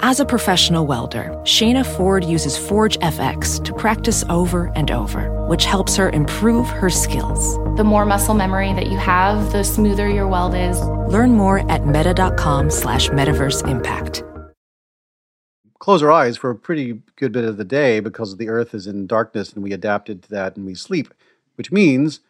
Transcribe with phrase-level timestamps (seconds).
[0.00, 5.64] As a professional welder, Shayna Ford uses Forge FX to practice over and over, which
[5.64, 7.56] helps her improve her skills.
[7.78, 10.78] The more muscle memory that you have, the smoother your weld is.
[10.80, 14.22] Learn more at meta.com slash metaverse impact.
[15.78, 18.86] Close our eyes for a pretty good bit of the day because the earth is
[18.86, 21.14] in darkness and we adapted to that and we sleep,
[21.54, 22.20] which means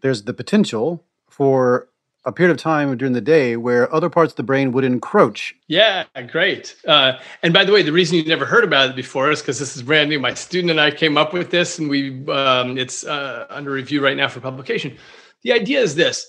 [0.00, 1.88] there's the potential for
[2.24, 5.54] a period of time during the day where other parts of the brain would encroach.
[5.68, 6.74] Yeah, great.
[6.86, 9.58] Uh, and by the way, the reason you never heard about it before is because
[9.58, 10.18] this is brand new.
[10.18, 14.02] My student and I came up with this, and we um, it's uh, under review
[14.02, 14.96] right now for publication.
[15.42, 16.28] The idea is this,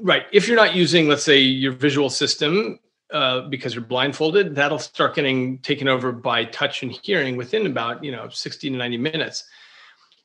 [0.00, 0.24] right?
[0.32, 2.78] If you're not using, let's say, your visual system
[3.12, 8.02] uh, because you're blindfolded, that'll start getting taken over by touch and hearing within about
[8.02, 9.44] you know 60 to 90 minutes.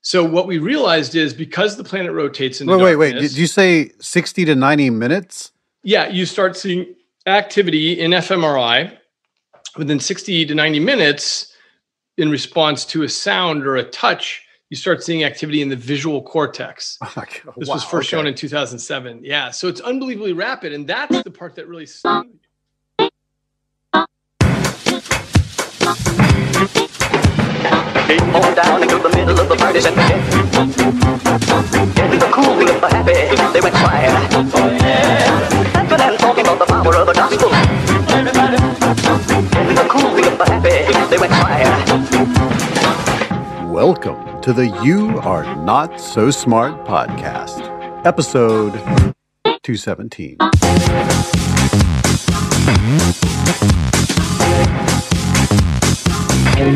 [0.01, 3.13] So what we realized is because the planet rotates in wait, wait, wait.
[3.13, 5.51] Did you say 60 to 90 minutes?
[5.83, 8.97] Yeah, you start seeing activity in fMRI
[9.77, 11.53] within 60 to 90 minutes
[12.17, 14.45] in response to a sound or a touch.
[14.69, 16.97] You start seeing activity in the visual cortex.
[17.47, 18.17] Oh this wow, was first okay.
[18.17, 19.21] shown in 2007.
[19.23, 21.87] Yeah, so it's unbelievably rapid, and that's the part that really.
[28.09, 30.01] Down into the middle of the party center.
[31.93, 33.13] Getting the cool, the happy,
[33.53, 34.09] they went quiet.
[35.91, 37.51] And talking about the power of the gospel.
[43.71, 47.61] Welcome to the You Are Not So Smart podcast,
[48.07, 48.73] episode
[49.61, 50.37] 217.
[56.59, 56.67] This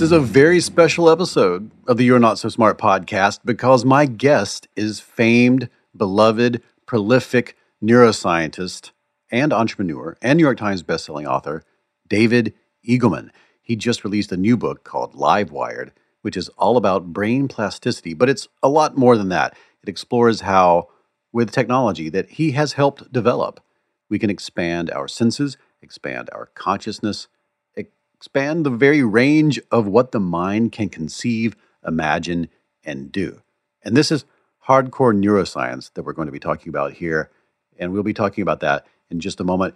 [0.00, 4.68] is a very special episode of the You're Not So Smart podcast because my guest
[4.76, 8.92] is famed, beloved, prolific neuroscientist
[9.32, 11.64] and entrepreneur and New York Times bestselling author
[12.06, 12.54] David
[12.88, 13.30] Eagleman.
[13.60, 15.90] He just released a new book called Livewired,
[16.22, 19.56] which is all about brain plasticity, but it's a lot more than that.
[19.84, 20.88] It explores how,
[21.30, 23.60] with technology that he has helped develop,
[24.08, 27.28] we can expand our senses, expand our consciousness,
[27.76, 31.54] expand the very range of what the mind can conceive,
[31.86, 32.48] imagine,
[32.82, 33.42] and do.
[33.82, 34.24] And this is
[34.66, 37.30] hardcore neuroscience that we're going to be talking about here.
[37.78, 39.74] And we'll be talking about that in just a moment.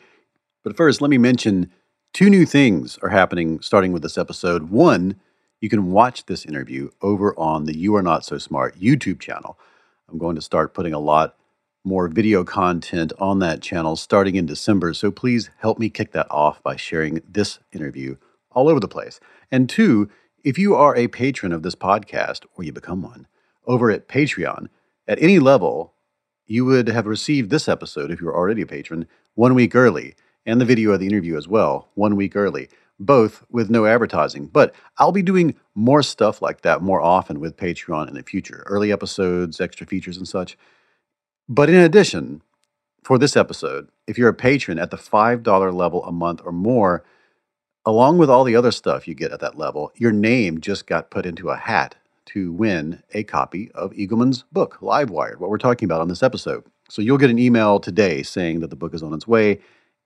[0.65, 1.71] But first, let me mention
[2.15, 4.71] two new things are happening starting with this episode.
[4.71, 5.21] One,
[5.61, 9.59] you can watch this interview over on the You Are Not So Smart YouTube channel.
[10.09, 11.37] I'm going to start putting a lot
[11.85, 14.95] more video content on that channel starting in December.
[14.95, 18.17] So please help me kick that off by sharing this interview
[18.51, 19.21] all over the place.
[19.51, 20.11] And two,
[20.43, 23.27] if you are a patron of this podcast or you become one
[23.67, 24.69] over at Patreon,
[25.07, 25.95] at any level,
[26.47, 30.15] you would have received this episode, if you're already a patron, one week early,
[30.47, 34.47] and the video of the interview as well, one week early both with no advertising.
[34.47, 38.65] But I'll be doing more stuff like that more often with Patreon in the future
[38.67, 40.59] early episodes, extra features, and such.
[41.49, 42.43] But in addition,
[43.03, 47.05] for this episode, if you're a patron at the $5 level a month or more,
[47.87, 51.11] along with all the other stuff you get at that level, your name just got
[51.11, 51.95] put into a hat
[52.27, 56.23] to win a copy of Eagleman's book, Live Livewired, what we're talking about on this
[56.23, 56.65] episode.
[56.91, 59.61] So you'll get an email today saying that the book is on its way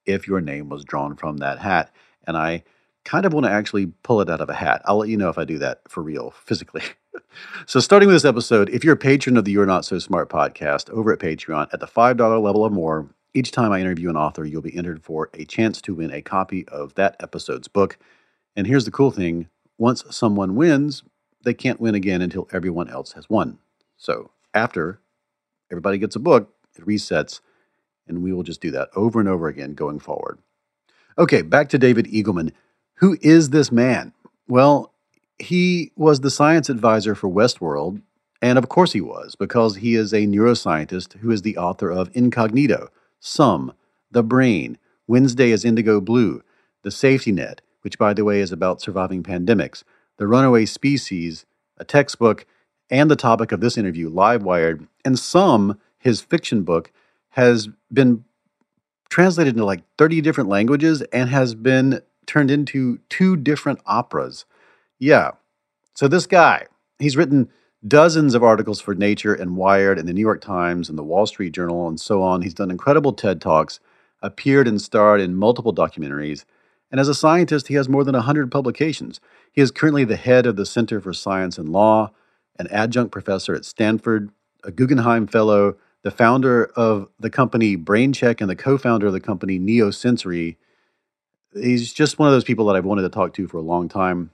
[0.07, 1.91] if your name was drawn from that hat.
[2.25, 2.63] And I
[3.05, 4.83] kind of want to actually pull it out of a hat.
[4.85, 6.83] I'll let you know if I do that for real, physically.
[7.67, 10.29] so, starting with this episode, if you're a patron of the You're Not So Smart
[10.29, 14.17] podcast over at Patreon at the $5 level or more, each time I interview an
[14.17, 17.99] author, you'll be entered for a chance to win a copy of that episode's book.
[18.57, 19.49] And here's the cool thing
[19.79, 21.03] once someone wins,
[21.43, 23.59] they can't win again until everyone else has won.
[23.97, 25.01] So, after
[25.71, 27.41] everybody gets a book, it resets,
[28.07, 30.39] and we will just do that over and over again going forward.
[31.19, 32.53] Okay, back to David Eagleman.
[32.97, 34.13] Who is this man?
[34.49, 34.93] Well,
[35.39, 38.01] he was the science advisor for Westworld,
[38.41, 42.11] and of course he was, because he is a neuroscientist who is the author of
[42.15, 42.89] Incognito,
[43.19, 43.73] Sum,
[44.11, 46.43] The Brain, Wednesday is Indigo Blue,
[46.83, 49.83] The Safety Net, which, by the way, is about surviving pandemics,
[50.17, 51.45] The Runaway Species,
[51.79, 52.47] a textbook,
[52.91, 56.93] and the topic of this interview, Livewired, and Sum, his fiction book,
[57.31, 58.25] has been
[59.09, 62.01] translated into like 30 different languages and has been
[62.33, 64.47] turned into two different operas.
[64.99, 65.33] Yeah.
[65.95, 66.67] So this guy,
[66.99, 67.51] he's written
[67.87, 71.27] dozens of articles for Nature and Wired and the New York Times and the Wall
[71.27, 72.41] Street Journal and so on.
[72.41, 73.81] He's done incredible TED Talks,
[74.23, 76.47] appeared and starred in multiple documentaries,
[76.91, 79.21] and as a scientist, he has more than 100 publications.
[79.51, 82.13] He is currently the head of the Center for Science and Law,
[82.59, 84.31] an adjunct professor at Stanford,
[84.63, 89.21] a Guggenheim Fellow, the founder of the company BrainCheck, and the co founder of the
[89.21, 90.57] company Neosensory.
[91.55, 93.89] He's just one of those people that I've wanted to talk to for a long
[93.89, 94.31] time.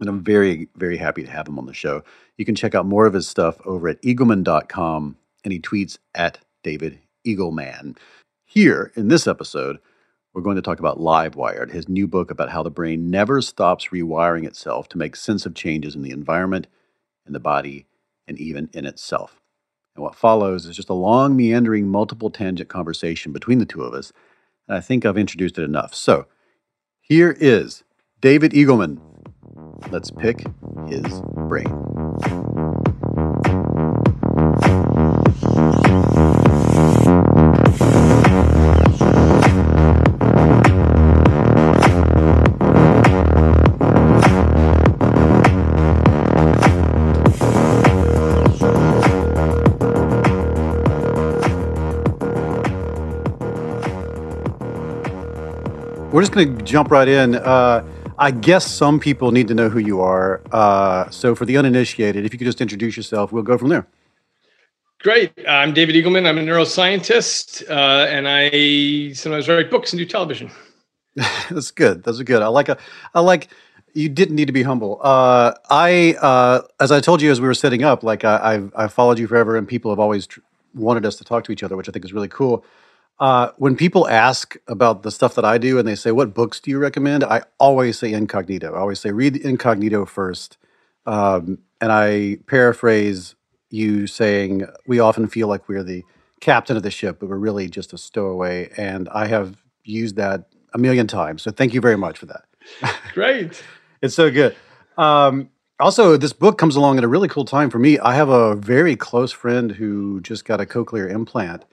[0.00, 2.02] And I'm very, very happy to have him on the show.
[2.36, 6.38] You can check out more of his stuff over at eagleman.com, and he tweets at
[6.62, 7.96] David Eagleman.
[8.44, 9.78] Here in this episode,
[10.32, 13.88] we're going to talk about Livewired, his new book about how the brain never stops
[13.88, 16.66] rewiring itself to make sense of changes in the environment,
[17.24, 17.86] in the body,
[18.26, 19.40] and even in itself.
[19.94, 23.94] And what follows is just a long, meandering, multiple tangent conversation between the two of
[23.94, 24.12] us.
[24.66, 25.94] And I think I've introduced it enough.
[25.94, 26.26] So
[27.06, 27.84] here is
[28.22, 28.98] David Eagleman.
[29.90, 30.38] Let's pick
[30.88, 31.68] his brain.
[56.14, 57.34] We're just going to jump right in.
[57.34, 57.84] Uh,
[58.18, 60.42] I guess some people need to know who you are.
[60.52, 63.84] Uh, so, for the uninitiated, if you could just introduce yourself, we'll go from there.
[65.00, 65.32] Great.
[65.48, 66.24] I'm David Eagleman.
[66.28, 70.52] I'm a neuroscientist, uh, and I sometimes write books and do television.
[71.50, 72.04] That's good.
[72.04, 72.42] That's good.
[72.42, 72.78] I like a.
[73.12, 73.48] I like.
[73.92, 75.00] You didn't need to be humble.
[75.02, 78.72] Uh, I, uh, as I told you as we were setting up, like I, I've,
[78.76, 80.40] I've followed you forever, and people have always tr-
[80.74, 82.64] wanted us to talk to each other, which I think is really cool.
[83.20, 86.60] Uh, when people ask about the stuff that I do and they say, What books
[86.60, 87.22] do you recommend?
[87.22, 88.74] I always say incognito.
[88.74, 90.58] I always say, Read incognito first.
[91.06, 93.36] Um, and I paraphrase
[93.70, 96.02] you saying, We often feel like we're the
[96.40, 98.70] captain of the ship, but we're really just a stowaway.
[98.76, 101.42] And I have used that a million times.
[101.42, 102.44] So thank you very much for that.
[103.12, 103.62] Great.
[104.02, 104.56] it's so good.
[104.98, 107.98] Um, also, this book comes along at a really cool time for me.
[107.98, 111.64] I have a very close friend who just got a cochlear implant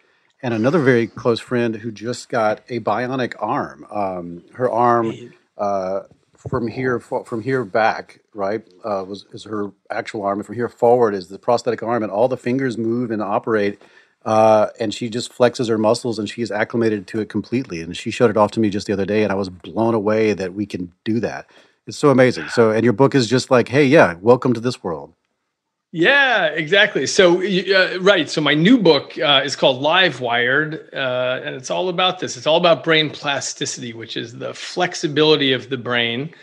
[0.42, 3.86] and another very close friend who just got a bionic arm.
[3.92, 6.02] Um, her arm uh,
[6.36, 10.70] from here from here back, right, uh, was is her actual arm, and from here
[10.70, 13.82] forward is the prosthetic arm, and all the fingers move and operate.
[14.24, 17.82] Uh, and she just flexes her muscles, and she's acclimated to it completely.
[17.82, 19.96] And she showed it off to me just the other day, and I was blown
[19.96, 21.50] away that we can do that.
[21.88, 22.50] It's so amazing.
[22.50, 25.14] So, and your book is just like, hey, yeah, welcome to this world.
[25.92, 27.06] Yeah, exactly.
[27.06, 28.30] So, uh, right.
[28.30, 32.38] So, my new book uh, is called Livewired, uh, and it's all about this.
[32.38, 36.34] It's all about brain plasticity, which is the flexibility of the brain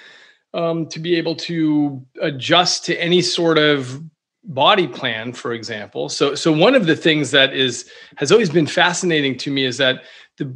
[0.53, 4.03] um, to be able to adjust to any sort of
[4.45, 6.11] body plan, for example.
[6.11, 9.79] So, so one of the things that is has always been fascinating to me is
[9.79, 10.03] that
[10.37, 10.55] the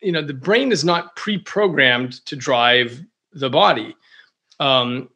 [0.00, 3.00] you know the brain is not pre-programmed to drive
[3.32, 3.94] the body.
[4.58, 5.08] Um,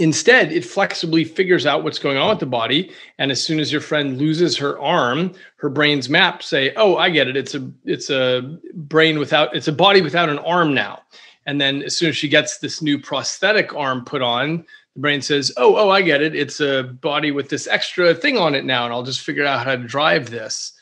[0.00, 2.92] Instead, it flexibly figures out what's going on with the body.
[3.18, 7.10] And as soon as your friend loses her arm, her brain's map say, "Oh, I
[7.10, 7.36] get it.
[7.36, 11.02] It's a it's a brain without it's a body without an arm now."
[11.46, 14.64] And then as soon as she gets this new prosthetic arm put on,
[14.94, 16.34] the brain says, "Oh, oh, I get it.
[16.34, 19.66] It's a body with this extra thing on it now, and I'll just figure out
[19.66, 20.72] how to drive this."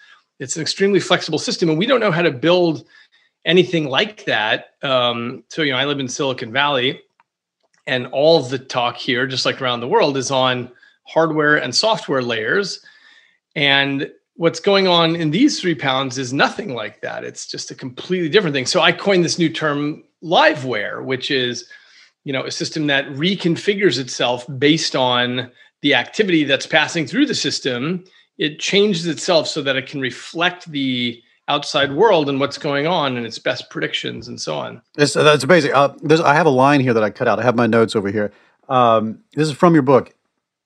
[0.41, 2.87] It's an extremely flexible system, and we don't know how to build
[3.47, 4.75] anything like that.
[4.83, 7.01] Um, so, you know, I live in Silicon Valley
[7.87, 10.71] and all the talk here just like around the world is on
[11.05, 12.85] hardware and software layers.
[13.55, 17.25] And what's going on in these three pounds is nothing like that.
[17.25, 18.67] It's just a completely different thing.
[18.67, 21.69] So i coined this new term liveware which is
[22.25, 25.51] you know a system that reconfigures itself based on
[25.83, 28.05] the activity that's passing through the system.
[28.39, 33.17] It changes itself so that it can reflect the outside world and what's going on
[33.17, 34.83] and its best predictions and so on.
[34.97, 35.73] It's, that's amazing.
[35.73, 37.39] Uh, I have a line here that I cut out.
[37.39, 38.33] I have my notes over here.
[38.69, 40.13] Um, this is from your book.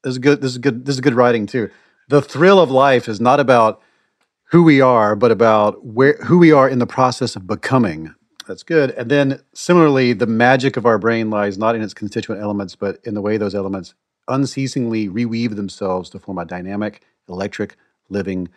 [0.02, 0.40] This is good.
[0.40, 0.87] This is good.
[0.87, 1.70] This is good writing too.
[2.08, 3.82] The thrill of life is not about
[4.50, 8.14] who we are, but about where who we are in the process of becoming.
[8.49, 8.90] That's good.
[8.92, 12.99] And then similarly, the magic of our brain lies not in its constituent elements, but
[13.04, 13.94] in the way those elements
[14.26, 17.76] unceasingly reweave themselves to form a dynamic, electric,
[18.08, 18.49] living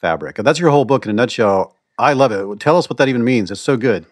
[0.00, 0.38] fabric.
[0.38, 1.76] And that's your whole book in a nutshell.
[1.98, 2.60] I love it.
[2.60, 3.50] Tell us what that even means.
[3.50, 4.06] It's so good.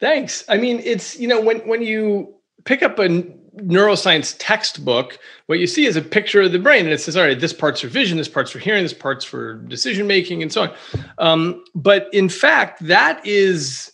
[0.00, 0.44] Thanks.
[0.48, 3.08] I mean, it's, you know, when, when you pick up a
[3.56, 7.24] neuroscience textbook, what you see is a picture of the brain, and it says, "All
[7.24, 10.52] right, this part's for vision, this part's for hearing, this part's for decision making, and
[10.52, 10.72] so on."
[11.18, 13.92] Um, but in fact, that is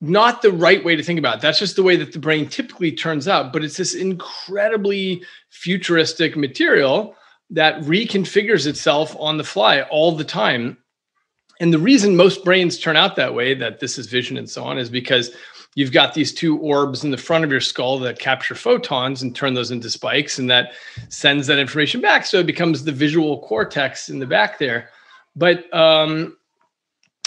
[0.00, 1.40] not the right way to think about it.
[1.42, 3.52] That's just the way that the brain typically turns out.
[3.52, 7.14] But it's this incredibly futuristic material
[7.50, 10.76] that reconfigures itself on the fly all the time.
[11.60, 14.64] And the reason most brains turn out that way, that this is vision and so
[14.64, 15.30] on, is because
[15.74, 19.34] you've got these two orbs in the front of your skull that capture photons and
[19.34, 20.72] turn those into spikes, and that
[21.08, 22.26] sends that information back.
[22.26, 24.90] So it becomes the visual cortex in the back there.
[25.34, 26.36] But um,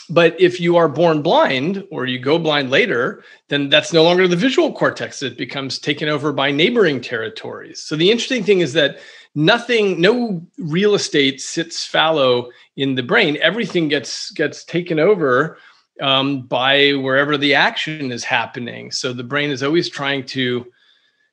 [0.10, 4.28] but if you are born blind or you go blind later, then that's no longer
[4.28, 5.22] the visual cortex.
[5.22, 7.82] It becomes taken over by neighboring territories.
[7.82, 9.00] So the interesting thing is that
[9.36, 13.38] nothing, no real estate sits fallow in the brain.
[13.42, 15.58] Everything gets gets taken over
[16.02, 18.92] um, by wherever the action is happening.
[18.92, 20.66] So the brain is always trying to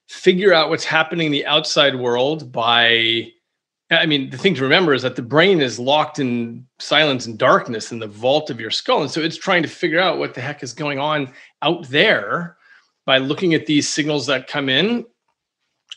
[0.08, 3.32] figure out what's happening in the outside world by
[3.90, 7.38] I mean, the thing to remember is that the brain is locked in silence and
[7.38, 9.02] darkness in the vault of your skull.
[9.02, 12.56] And so it's trying to figure out what the heck is going on out there
[13.04, 15.06] by looking at these signals that come in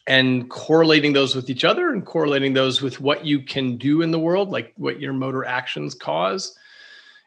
[0.05, 4.11] and correlating those with each other and correlating those with what you can do in
[4.11, 6.55] the world, like what your motor actions cause.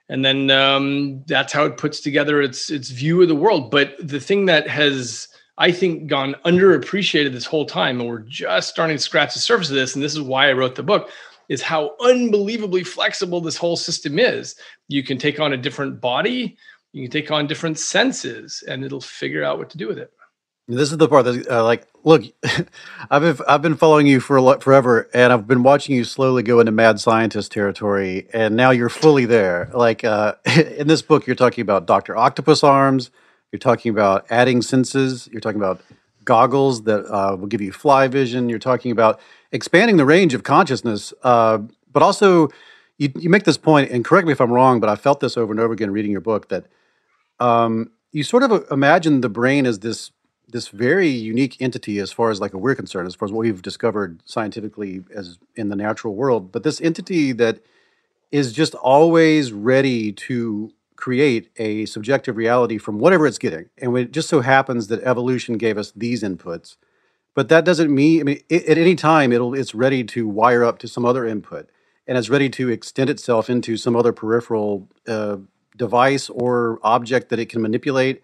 [0.09, 3.71] And then um, that's how it puts together its its view of the world.
[3.71, 5.29] But the thing that has
[5.63, 8.01] I think, gone underappreciated this whole time.
[8.01, 9.95] And we're just starting to scratch the surface of this.
[9.95, 11.09] And this is why I wrote the book
[11.49, 14.57] is how unbelievably flexible this whole system is.
[14.89, 16.57] You can take on a different body,
[16.93, 20.11] you can take on different senses, and it'll figure out what to do with it.
[20.67, 22.25] This is the part that, uh, like, look,
[23.11, 26.03] I've been, I've been following you for a lot, forever, and I've been watching you
[26.03, 29.71] slowly go into mad scientist territory, and now you're fully there.
[29.73, 33.13] Like uh, in this book, you're talking about Doctor Octopus arms,
[33.53, 35.29] you're talking about adding senses.
[35.31, 35.83] You're talking about
[36.25, 38.49] goggles that uh, will give you fly vision.
[38.49, 39.21] You're talking about
[39.53, 41.59] expanding the range of consciousness, uh,
[41.93, 42.49] but also
[42.99, 45.37] you, you make this point, and correct me if I'm wrong, but I felt this
[45.37, 46.67] over and over again reading your book that
[47.41, 50.11] um, you sort of imagine the brain as this
[50.49, 53.63] this very unique entity as far as like we're concerned, as far as what we've
[53.63, 57.61] discovered scientifically as in the natural world, but this entity that
[58.31, 60.71] is just always ready to
[61.03, 63.69] create a subjective reality from whatever it's getting.
[63.79, 66.77] And it just so happens that evolution gave us these inputs.
[67.35, 70.63] But that doesn't mean, I mean, it, at any time, it'll, it's ready to wire
[70.63, 71.69] up to some other input
[72.07, 75.39] and it's ready to extend itself into some other peripheral uh,
[75.77, 78.23] device or object that it can manipulate.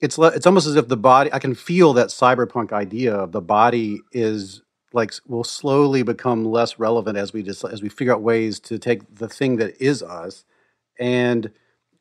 [0.00, 3.32] It's, le- it's almost as if the body, I can feel that cyberpunk idea of
[3.32, 4.62] the body is
[4.94, 8.78] like will slowly become less relevant as we just as we figure out ways to
[8.78, 10.44] take the thing that is us
[10.98, 11.52] and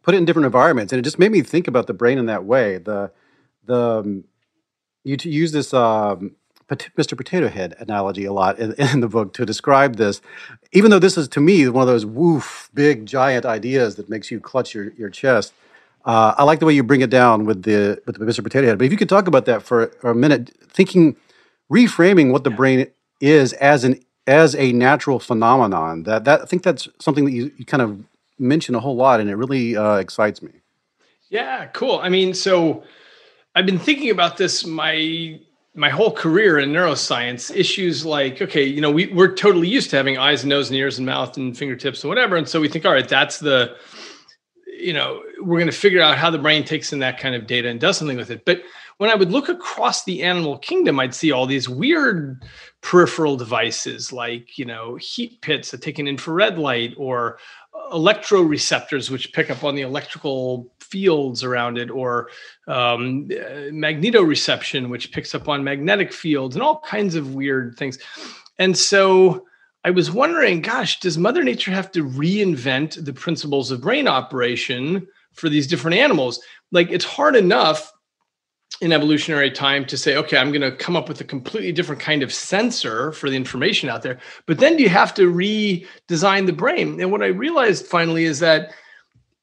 [0.09, 2.25] put it in different environments, and it just made me think about the brain in
[2.25, 2.79] that way.
[2.79, 3.11] The
[3.65, 4.23] the um,
[5.03, 6.35] you to use this um,
[6.67, 7.15] Mr.
[7.15, 10.19] Potato Head analogy a lot in, in, the book to describe this,
[10.71, 14.31] even though this is to me one of those woof big giant ideas that makes
[14.31, 15.53] you clutch your your chest.
[16.03, 18.41] Uh, I like the way you bring it down with the with the Mr.
[18.41, 18.79] Potato Head.
[18.79, 21.17] But if you could talk about that for, for a minute, thinking,
[21.71, 22.87] reframing what the brain
[23.21, 26.01] is as an as a natural phenomenon.
[26.01, 28.03] That that I think that's something that you, you kind of
[28.39, 30.51] mention a whole lot, and it really uh, excites me.
[31.29, 31.99] Yeah, cool.
[31.99, 32.83] I mean, so
[33.55, 35.39] I've been thinking about this my
[35.75, 37.55] my whole career in neuroscience.
[37.55, 40.77] Issues like, okay, you know, we we're totally used to having eyes, and nose, and
[40.77, 43.75] ears, and mouth, and fingertips, and whatever, and so we think, all right, that's the
[44.79, 47.45] you know, we're going to figure out how the brain takes in that kind of
[47.45, 48.45] data and does something with it.
[48.45, 48.61] But
[48.97, 52.43] when I would look across the animal kingdom, I'd see all these weird
[52.81, 57.39] peripheral devices like, you know, heat pits that take an infrared light or
[57.91, 62.29] electroreceptors, which pick up on the electrical fields around it, or
[62.67, 67.99] um, magnetoreception, which picks up on magnetic fields, and all kinds of weird things.
[68.57, 69.45] And so
[69.83, 75.07] I was wondering, gosh, does Mother Nature have to reinvent the principles of brain operation
[75.33, 76.41] for these different animals?
[76.71, 77.91] Like, it's hard enough
[78.81, 82.01] in evolutionary time to say, okay, I'm going to come up with a completely different
[82.01, 84.19] kind of sensor for the information out there.
[84.45, 86.99] But then you have to redesign the brain.
[87.01, 88.71] And what I realized finally is that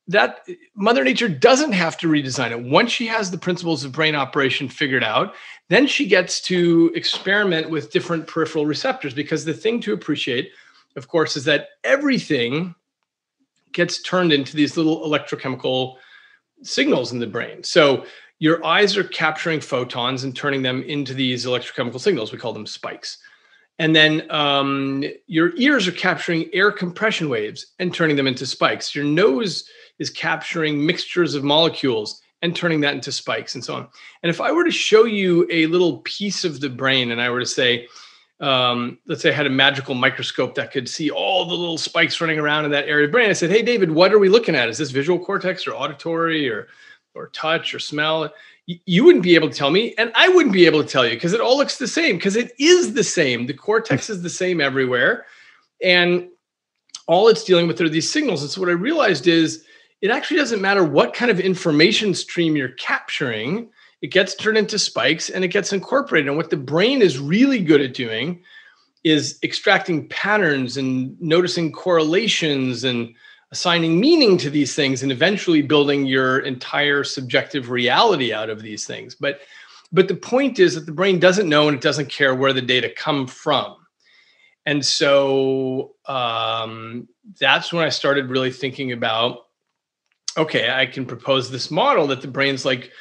[0.08, 2.62] that Mother Nature doesn't have to redesign it.
[2.62, 5.34] Once she has the principles of brain operation figured out,
[5.68, 9.14] then she gets to experiment with different peripheral receptors.
[9.14, 10.50] Because the thing to appreciate,
[10.94, 12.74] of course, is that everything
[13.72, 15.96] gets turned into these little electrochemical
[16.62, 17.62] signals in the brain.
[17.64, 18.06] So
[18.38, 22.32] your eyes are capturing photons and turning them into these electrochemical signals.
[22.32, 23.18] We call them spikes.
[23.78, 28.94] And then um, your ears are capturing air compression waves and turning them into spikes.
[28.94, 33.88] Your nose is capturing mixtures of molecules and turning that into spikes and so on.
[34.22, 37.30] And if I were to show you a little piece of the brain and I
[37.30, 37.86] were to say,
[38.40, 42.20] um, let's say I had a magical microscope that could see all the little spikes
[42.20, 43.30] running around in that area of brain.
[43.30, 44.68] I said, Hey, David, what are we looking at?
[44.68, 46.68] Is this visual cortex or auditory or
[47.16, 48.32] or touch or smell
[48.66, 51.14] you wouldn't be able to tell me and i wouldn't be able to tell you
[51.14, 54.30] because it all looks the same because it is the same the cortex is the
[54.30, 55.24] same everywhere
[55.82, 56.28] and
[57.06, 59.64] all it's dealing with are these signals and so what i realized is
[60.02, 63.68] it actually doesn't matter what kind of information stream you're capturing.
[64.02, 66.28] It gets turned into spikes and it gets incorporated.
[66.28, 68.42] And what the brain is really good at doing
[69.04, 73.14] is extracting patterns and noticing correlations and
[73.52, 78.86] assigning meaning to these things and eventually building your entire subjective reality out of these
[78.86, 79.14] things.
[79.14, 79.40] But
[79.92, 82.60] but the point is that the brain doesn't know and it doesn't care where the
[82.60, 83.76] data come from.
[84.66, 89.44] And so um, that's when I started really thinking about
[90.36, 92.92] okay, I can propose this model that the brain's like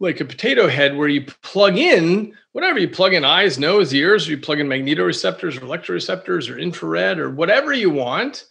[0.00, 4.28] like a potato head where you plug in whatever you plug in eyes, nose, ears,
[4.28, 8.46] you plug in magnetoreceptors or electroreceptors or infrared or whatever you want,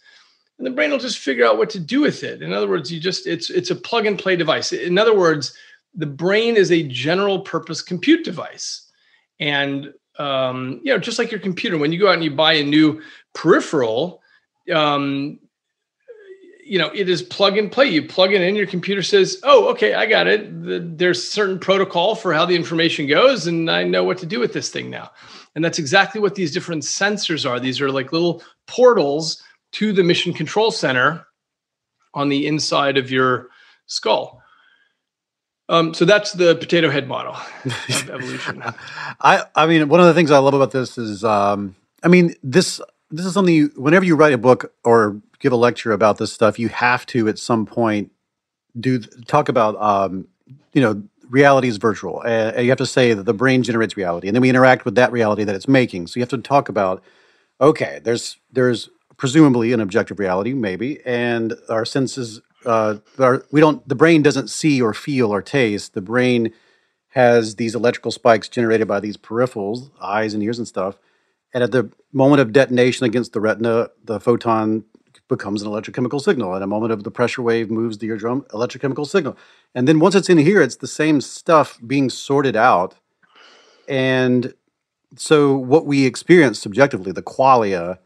[0.62, 2.40] and the brain will just figure out what to do with it.
[2.40, 4.72] In other words, you just it's it's a plug and play device.
[4.72, 5.56] In other words,
[5.92, 8.88] the brain is a general purpose compute device,
[9.40, 12.52] and um, you know, just like your computer, when you go out and you buy
[12.52, 13.02] a new
[13.34, 14.22] peripheral,
[14.72, 15.40] um,
[16.64, 17.86] you know it is plug and play.
[17.86, 20.62] You plug it in your computer says oh okay i got it.
[20.62, 24.38] The, there's certain protocol for how the information goes and i know what to do
[24.38, 25.10] with this thing now.
[25.56, 27.58] And that's exactly what these different sensors are.
[27.58, 29.42] These are like little portals
[29.72, 31.26] to the mission control center
[32.14, 33.48] on the inside of your
[33.86, 34.40] skull
[35.68, 38.62] um, so that's the potato head model of evolution
[39.20, 42.34] i i mean one of the things i love about this is um, i mean
[42.42, 42.80] this
[43.12, 46.32] this is something you, whenever you write a book or give a lecture about this
[46.32, 48.10] stuff, you have to at some point
[48.78, 50.26] do talk about um,
[50.72, 52.22] you know reality is virtual.
[52.24, 54.94] Uh, you have to say that the brain generates reality, and then we interact with
[54.94, 56.06] that reality that it's making.
[56.06, 57.02] So you have to talk about
[57.60, 62.40] okay, there's there's presumably an objective reality, maybe, and our senses.
[62.64, 63.86] Uh, our, we don't.
[63.88, 65.94] The brain doesn't see or feel or taste.
[65.94, 66.52] The brain
[67.10, 70.96] has these electrical spikes generated by these peripherals, eyes and ears and stuff
[71.52, 74.84] and at the moment of detonation against the retina, the photon
[75.28, 76.54] becomes an electrochemical signal.
[76.54, 79.36] At a moment of the pressure wave moves the eardrum, electrochemical signal.
[79.74, 82.96] And then once it's in here, it's the same stuff being sorted out.
[83.88, 84.54] And
[85.16, 87.98] so what we experience subjectively, the qualia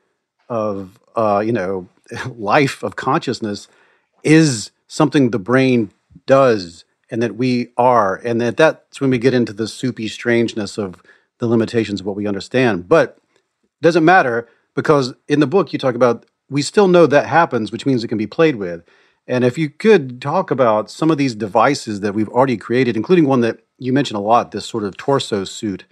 [0.49, 1.88] of uh, you know
[2.37, 3.69] life of consciousness,
[4.23, 5.91] is something the brain
[6.26, 8.17] does and that we are.
[8.17, 11.02] And that that's when we get into the soupy strangeness of
[11.39, 12.89] the limitations of what we understand.
[12.89, 17.26] But it doesn't matter because in the book you talk about we still know that
[17.26, 18.85] happens, which means it can be played with.
[19.26, 23.26] And if you could talk about some of these devices that we've already created, including
[23.26, 25.85] one that you mentioned a lot, this sort of torso suit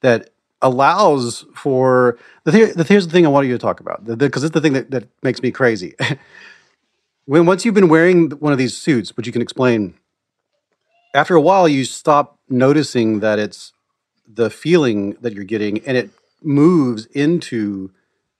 [0.00, 0.30] that
[0.62, 4.54] allows for the, the here's the thing I wanted you to talk about because it's
[4.54, 5.94] the thing that, that makes me crazy.
[7.26, 9.94] when once you've been wearing one of these suits, which you can explain,
[11.14, 13.72] after a while you stop noticing that it's
[14.26, 16.10] the feeling that you're getting and it
[16.42, 17.90] moves into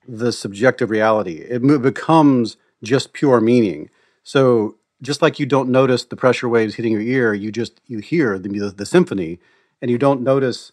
[0.07, 1.37] the subjective reality.
[1.49, 3.91] It mo- becomes just pure meaning.
[4.23, 7.99] So just like you don't notice the pressure waves hitting your ear, you just you
[7.99, 9.39] hear the, the, the symphony,
[9.81, 10.73] and you don't notice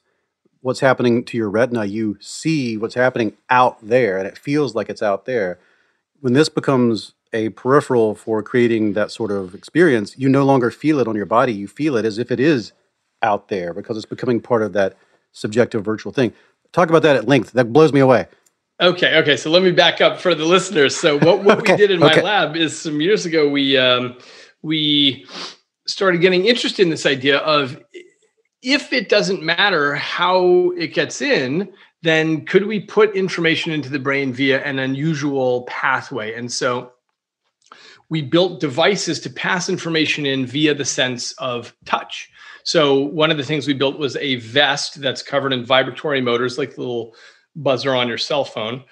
[0.65, 1.85] what's happening to your retina.
[1.85, 5.59] You see what's happening out there, and it feels like it's out there.
[6.21, 10.99] When this becomes a peripheral for creating that sort of experience, you no longer feel
[10.99, 11.53] it on your body.
[11.53, 12.73] You feel it as if it is
[13.21, 14.97] out there because it's becoming part of that
[15.33, 16.33] subjective virtual thing.
[16.71, 17.51] Talk about that at length.
[17.51, 18.25] That blows me away.
[18.81, 19.37] Okay, okay.
[19.37, 20.95] So let me back up for the listeners.
[20.95, 22.23] So what, what okay, we did in my okay.
[22.23, 24.17] lab is some years ago we um,
[24.63, 25.27] we
[25.85, 27.79] started getting interested in this idea of
[28.65, 33.99] if it doesn't matter how it gets in, then could we put information into the
[33.99, 36.33] brain via an unusual pathway?
[36.33, 36.91] And so
[38.09, 42.31] we built devices to pass information in via the sense of touch.
[42.63, 46.57] So one of the things we built was a vest that's covered in vibratory motors,
[46.57, 47.15] like the little
[47.55, 48.83] buzzer on your cell phone,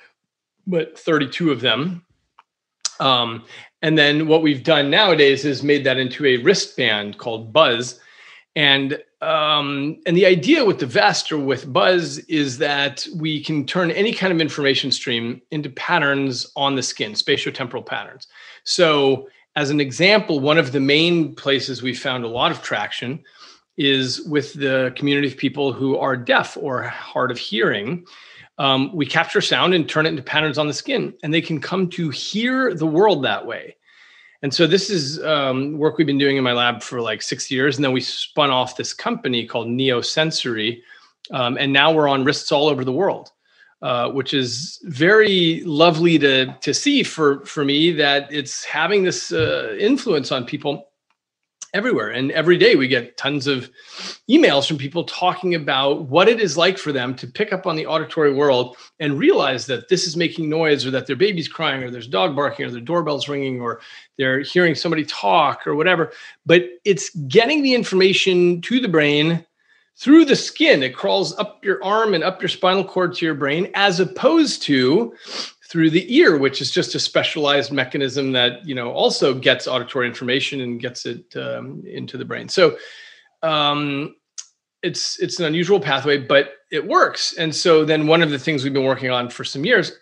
[0.67, 2.05] but 32 of them.
[2.99, 3.43] Um,
[3.81, 7.99] and then what we've done nowadays is made that into a wristband called Buzz.
[8.55, 13.65] And um, and the idea with the vest or with Buzz is that we can
[13.65, 18.27] turn any kind of information stream into patterns on the skin, spatiotemporal patterns.
[18.65, 23.23] So, as an example, one of the main places we found a lot of traction
[23.77, 28.05] is with the community of people who are deaf or hard of hearing.
[28.57, 31.61] Um, we capture sound and turn it into patterns on the skin, and they can
[31.61, 33.75] come to hear the world that way.
[34.43, 37.49] And so this is um, work we've been doing in my lab for like six
[37.49, 40.81] years, and then we spun off this company called Neosensory,
[41.31, 43.31] um, and now we're on wrists all over the world,
[43.81, 49.31] uh, which is very lovely to to see for for me that it's having this
[49.31, 50.89] uh, influence on people
[51.73, 52.09] everywhere.
[52.09, 53.69] And every day we get tons of
[54.29, 57.75] emails from people talking about what it is like for them to pick up on
[57.75, 61.83] the auditory world and realize that this is making noise or that their baby's crying
[61.83, 63.81] or there's dog barking or their doorbell's ringing or
[64.17, 66.11] they're hearing somebody talk or whatever.
[66.45, 69.45] But it's getting the information to the brain
[69.97, 70.83] through the skin.
[70.83, 74.63] It crawls up your arm and up your spinal cord to your brain as opposed
[74.63, 75.13] to
[75.73, 80.05] through the ear, which is just a specialized mechanism that you know also gets auditory
[80.05, 82.47] information and gets it um, into the brain.
[82.47, 82.77] So
[83.41, 84.15] um,
[84.83, 87.33] it's it's an unusual pathway, but it works.
[87.39, 89.93] And so then one of the things we've been working on for some years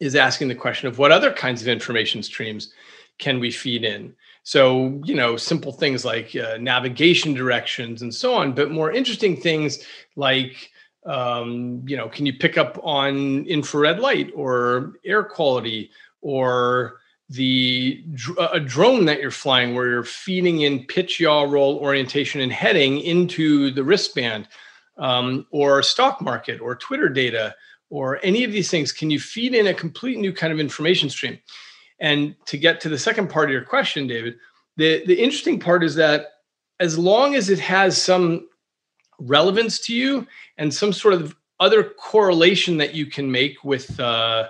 [0.00, 2.72] is asking the question of what other kinds of information streams
[3.20, 4.12] can we feed in.
[4.42, 9.36] So you know simple things like uh, navigation directions and so on, but more interesting
[9.36, 10.72] things like
[11.04, 18.04] um, you know, can you pick up on infrared light or air quality or the
[18.52, 23.00] a drone that you're flying where you're feeding in pitch, yaw, roll, orientation, and heading
[23.00, 24.48] into the wristband,
[24.98, 27.54] um, or stock market or Twitter data
[27.88, 28.92] or any of these things?
[28.92, 31.38] Can you feed in a complete new kind of information stream?
[32.00, 34.34] And to get to the second part of your question, David,
[34.76, 36.26] the the interesting part is that
[36.80, 38.48] as long as it has some
[39.18, 40.26] relevance to you
[40.58, 44.48] and some sort of other correlation that you can make with uh,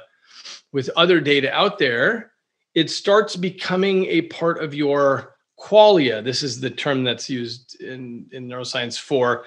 [0.72, 2.33] with other data out there,
[2.75, 6.25] it starts becoming a part of your qualia.
[6.25, 9.44] This is the term that's used in, in neuroscience for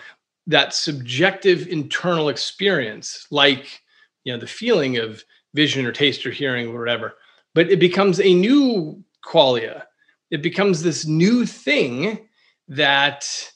[0.47, 3.81] that subjective internal experience, like
[4.23, 5.23] you know the feeling of
[5.53, 7.15] vision or taste or hearing or whatever.
[7.53, 9.83] But it becomes a new qualia.
[10.29, 12.27] It becomes this new thing
[12.67, 13.51] that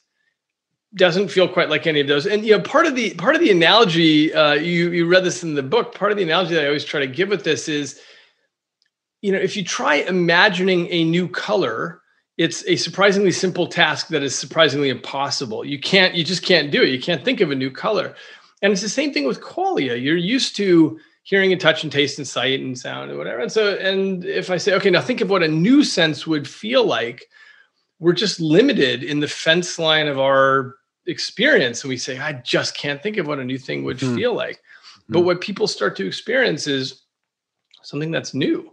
[0.95, 2.25] doesn't feel quite like any of those.
[2.25, 5.43] And you know, part of the part of the analogy uh, you you read this
[5.43, 5.93] in the book.
[5.93, 7.99] Part of the analogy that I always try to give with this is,
[9.21, 12.01] you know, if you try imagining a new color,
[12.37, 15.65] it's a surprisingly simple task that is surprisingly impossible.
[15.65, 16.89] You can't, you just can't do it.
[16.89, 18.15] You can't think of a new color.
[18.61, 20.01] And it's the same thing with qualia.
[20.01, 23.39] You're used to hearing and touch and taste and sight and sound and whatever.
[23.39, 26.47] And so, and if I say, okay, now think of what a new sense would
[26.47, 27.25] feel like,
[27.99, 30.75] we're just limited in the fence line of our
[31.09, 34.15] experience and we say i just can't think of what a new thing would mm-hmm.
[34.15, 35.13] feel like mm-hmm.
[35.13, 37.01] but what people start to experience is
[37.81, 38.71] something that's new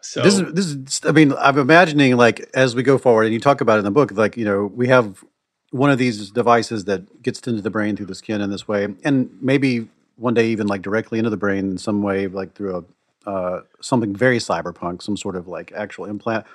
[0.00, 3.32] so this is this is i mean i'm imagining like as we go forward and
[3.32, 5.24] you talk about it in the book like you know we have
[5.70, 8.88] one of these devices that gets into the brain through the skin in this way
[9.04, 12.76] and maybe one day even like directly into the brain in some way like through
[12.76, 12.84] a
[13.26, 16.46] uh, something very cyberpunk some sort of like actual implant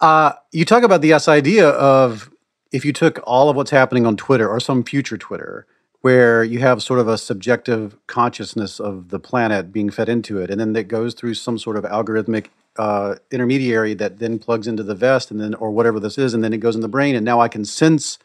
[0.00, 2.31] uh, you talk about this idea of
[2.72, 5.66] if you took all of what's happening on Twitter or some future Twitter,
[6.00, 10.50] where you have sort of a subjective consciousness of the planet being fed into it,
[10.50, 14.82] and then that goes through some sort of algorithmic uh, intermediary that then plugs into
[14.82, 17.14] the vest, and then or whatever this is, and then it goes in the brain,
[17.14, 18.18] and now I can sense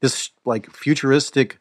[0.00, 1.58] this like futuristic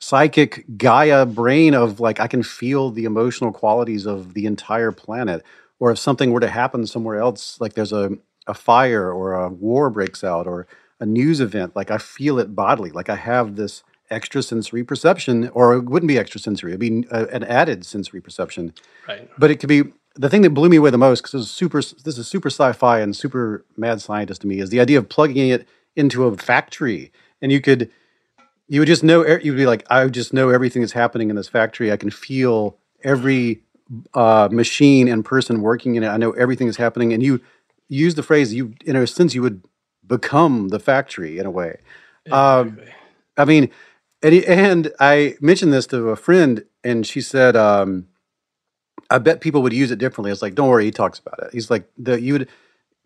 [0.00, 5.42] psychic Gaia brain of like I can feel the emotional qualities of the entire planet.
[5.80, 8.10] Or if something were to happen somewhere else, like there's a,
[8.46, 10.66] a fire or a war breaks out or
[11.00, 15.74] a news event, like I feel it bodily, like I have this extrasensory perception, or
[15.74, 18.74] it wouldn't be extrasensory, it'd be a, an added sensory perception.
[19.08, 19.28] Right.
[19.38, 21.50] But it could be the thing that blew me away the most because this is
[21.50, 21.78] super.
[21.78, 25.48] This is super sci-fi and super mad scientist to me is the idea of plugging
[25.48, 27.90] it into a factory, and you could,
[28.68, 29.26] you would just know.
[29.26, 31.90] You'd be like, I just know everything that's happening in this factory.
[31.90, 33.62] I can feel every
[34.14, 36.08] uh, machine and person working in it.
[36.08, 37.40] I know everything that's happening, and you
[37.88, 39.62] use the phrase you in a sense you would
[40.06, 41.80] become the factory in a way.
[42.30, 42.80] Um,
[43.36, 43.70] I mean,
[44.22, 48.08] and, and I mentioned this to a friend, and she said, um,
[49.10, 51.52] "I bet people would use it differently." It's like, "Don't worry," he talks about it.
[51.52, 52.48] He's like, "the you would."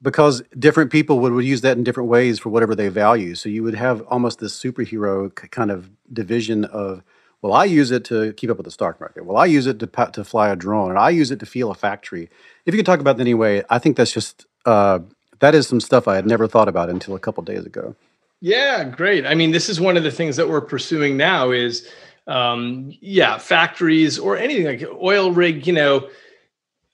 [0.01, 3.35] Because different people would, would use that in different ways for whatever they value.
[3.35, 7.03] So you would have almost this superhero kind of division of,
[7.43, 9.27] well, I use it to keep up with the stock market.
[9.27, 11.73] Well, I use it to to fly a drone, and I use it to feel
[11.73, 12.31] a factory.
[12.65, 15.01] If you could talk about that anyway, I think that's just uh,
[15.41, 17.95] that is some stuff I had never thought about until a couple days ago.
[18.41, 19.27] Yeah, great.
[19.27, 21.89] I mean, this is one of the things that we're pursuing now is,
[22.27, 25.67] um, yeah, factories or anything like oil rig.
[25.67, 25.97] You know,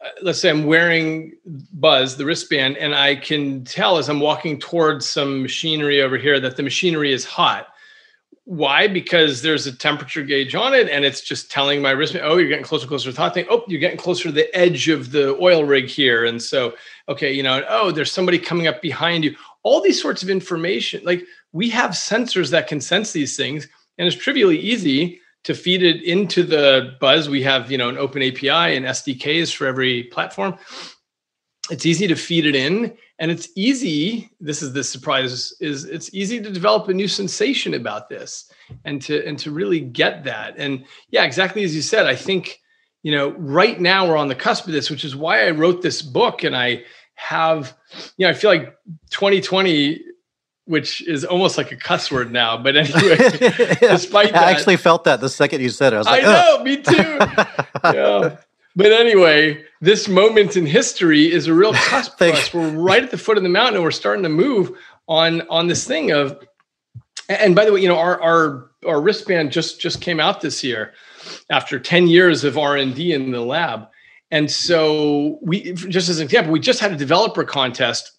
[0.00, 1.34] uh, let's say I'm wearing
[1.72, 6.40] Buzz, the wristband, and I can tell as I'm walking towards some machinery over here
[6.40, 7.68] that the machinery is hot.
[8.46, 8.88] Why?
[8.88, 12.48] Because there's a temperature gauge on it, and it's just telling my wristband, "Oh, you're
[12.48, 13.46] getting closer, closer to the hot thing.
[13.48, 16.74] Oh, you're getting closer to the edge of the oil rig here." And so,
[17.08, 19.34] okay, you know, oh, there's somebody coming up behind you.
[19.62, 21.00] All these sorts of information.
[21.04, 25.82] Like we have sensors that can sense these things, and it's trivially easy to feed
[25.82, 27.28] it into the buzz.
[27.30, 30.58] We have, you know, an open API and SDKs for every platform.
[31.70, 36.12] it's easy to feed it in and it's easy this is the surprise is it's
[36.14, 38.50] easy to develop a new sensation about this
[38.84, 40.54] and to and to really get that.
[40.56, 42.60] And yeah exactly as you said i think
[43.02, 45.82] you know right now we're on the cusp of this which is why i wrote
[45.82, 46.44] this book.
[46.44, 46.82] And i
[47.14, 47.76] have
[48.16, 48.76] you know i feel like
[49.10, 50.00] 2020
[50.66, 53.16] which is almost like a cuss word now but anyway
[53.80, 55.96] despite that i actually felt that the second you said it.
[55.96, 57.94] I was like i know me too.
[57.94, 58.36] Yeah.
[58.76, 62.54] But anyway, this moment in history is a real cusp for us.
[62.54, 64.72] We're right at the foot of the mountain, and we're starting to move
[65.06, 66.38] on on this thing of.
[67.28, 70.64] And by the way, you know our our our wristband just just came out this
[70.64, 70.94] year,
[71.50, 73.86] after ten years of R and D in the lab,
[74.30, 78.12] and so we just as an example, we just had a developer contest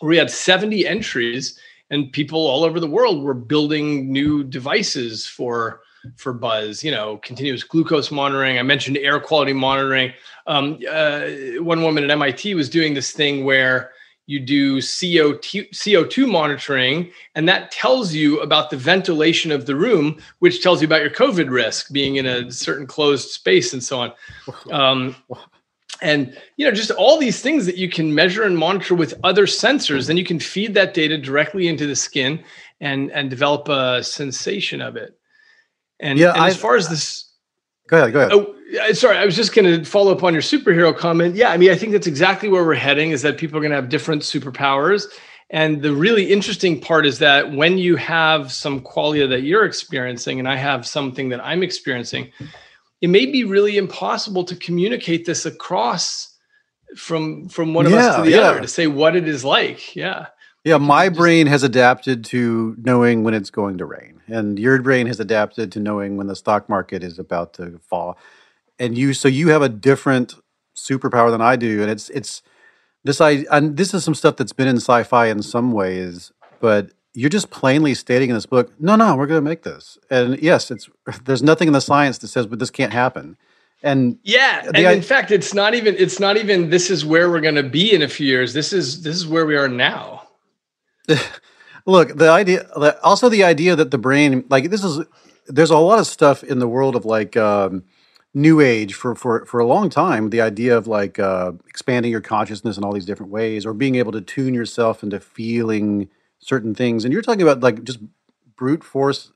[0.00, 1.58] where we had seventy entries,
[1.90, 5.80] and people all over the world were building new devices for
[6.16, 10.12] for buzz you know continuous glucose monitoring i mentioned air quality monitoring
[10.46, 11.26] um, uh,
[11.60, 13.92] one woman at mit was doing this thing where
[14.28, 20.20] you do CO2, CO2 monitoring, and that tells you about the ventilation of the room,
[20.40, 23.98] which tells you about your COVID risk being in a certain closed space and so
[23.98, 24.12] on.
[24.70, 25.16] Um,
[26.00, 29.46] and you know, just all these things that you can measure and monitor with other
[29.46, 32.44] sensors, then you can feed that data directly into the skin
[32.80, 35.17] and and develop a sensation of it.
[36.00, 37.30] And, yeah, and as far as this,
[37.88, 38.32] go ahead, go ahead.
[38.32, 41.34] Oh, uh, sorry, I was just going to follow up on your superhero comment.
[41.34, 43.10] Yeah, I mean, I think that's exactly where we're heading.
[43.10, 45.06] Is that people are going to have different superpowers,
[45.50, 50.38] and the really interesting part is that when you have some qualia that you're experiencing,
[50.38, 52.30] and I have something that I'm experiencing,
[53.00, 56.36] it may be really impossible to communicate this across
[56.96, 58.42] from from one of yeah, us to the yeah.
[58.42, 59.96] other to say what it is like.
[59.96, 60.26] Yeah.
[60.64, 65.06] Yeah, my brain has adapted to knowing when it's going to rain, and your brain
[65.06, 68.18] has adapted to knowing when the stock market is about to fall.
[68.78, 70.34] And you, so you have a different
[70.76, 72.42] superpower than I do, and it's it's
[73.04, 76.90] this I and this is some stuff that's been in sci-fi in some ways, but
[77.14, 79.98] you're just plainly stating in this book, no, no, we're going to make this.
[80.10, 80.88] And yes, it's
[81.24, 83.36] there's nothing in the science that says, but this can't happen.
[83.82, 87.30] And yeah, and I, in fact, it's not even it's not even this is where
[87.30, 88.52] we're going to be in a few years.
[88.52, 90.27] This is this is where we are now.
[91.86, 92.68] Look, the idea,
[93.02, 95.06] also the idea that the brain, like this is,
[95.46, 97.84] there's a lot of stuff in the world of like um,
[98.34, 100.30] new age for for for a long time.
[100.30, 103.94] The idea of like uh, expanding your consciousness in all these different ways, or being
[103.94, 107.04] able to tune yourself into feeling certain things.
[107.04, 108.00] And you're talking about like just
[108.56, 109.32] brute force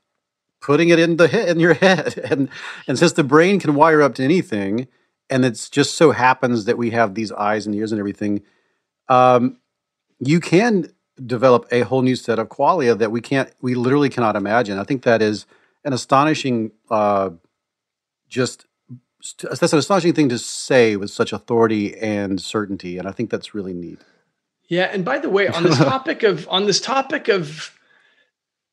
[0.61, 2.49] putting it in the head in your head, and
[2.87, 4.87] and since the brain can wire up to anything,
[5.29, 8.41] and it's just so happens that we have these eyes and ears and everything.
[9.09, 9.57] Um,
[10.19, 10.89] you can
[11.23, 14.79] develop a whole new set of qualia that we can't, we literally cannot imagine.
[14.79, 15.45] I think that is
[15.83, 17.31] an astonishing, uh,
[18.27, 18.65] just
[19.41, 23.53] that's an astonishing thing to say with such authority and certainty, and I think that's
[23.53, 23.99] really neat.
[24.67, 27.77] Yeah, and by the way, on this topic of on this topic of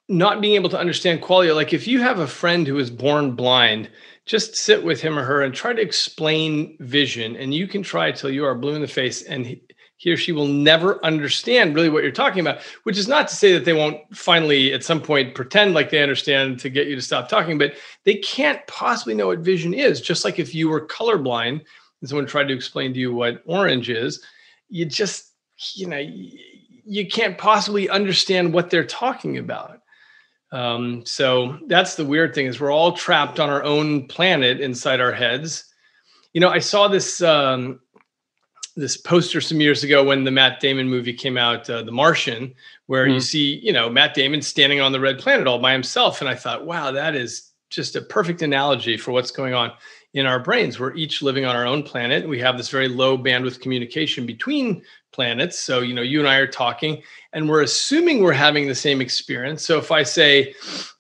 [0.09, 3.37] not being able to understand qualia, like if you have a friend who is born
[3.37, 3.89] blind,
[4.27, 8.11] just sit with him or her and try to explain vision, and you can try
[8.11, 9.63] till you are blue in the face, and he,
[10.01, 13.35] he or she will never understand really what you're talking about, which is not to
[13.35, 16.97] say that they won't finally at some point pretend like they understand to get you
[16.97, 20.01] to stop talking, but they can't possibly know what vision is.
[20.01, 21.61] Just like if you were colorblind
[22.01, 24.25] and someone tried to explain to you what orange is,
[24.71, 25.33] you just,
[25.75, 29.83] you know, you can't possibly understand what they're talking about.
[30.51, 34.99] Um, so that's the weird thing is we're all trapped on our own planet inside
[34.99, 35.67] our heads.
[36.33, 37.81] You know, I saw this um,
[38.77, 42.55] this poster some years ago when the Matt Damon movie came out, uh, The Martian,
[42.87, 43.15] where mm-hmm.
[43.15, 46.21] you see, you know, Matt Damon standing on the red planet all by himself.
[46.21, 49.73] And I thought, wow, that is just a perfect analogy for what's going on
[50.15, 50.81] in our brains.
[50.81, 52.29] We're each living on our own planet.
[52.29, 55.59] We have this very low bandwidth communication between planets.
[55.59, 57.03] So, you know, you and I are talking
[57.33, 59.65] and we're assuming we're having the same experience.
[59.65, 60.55] So if I say,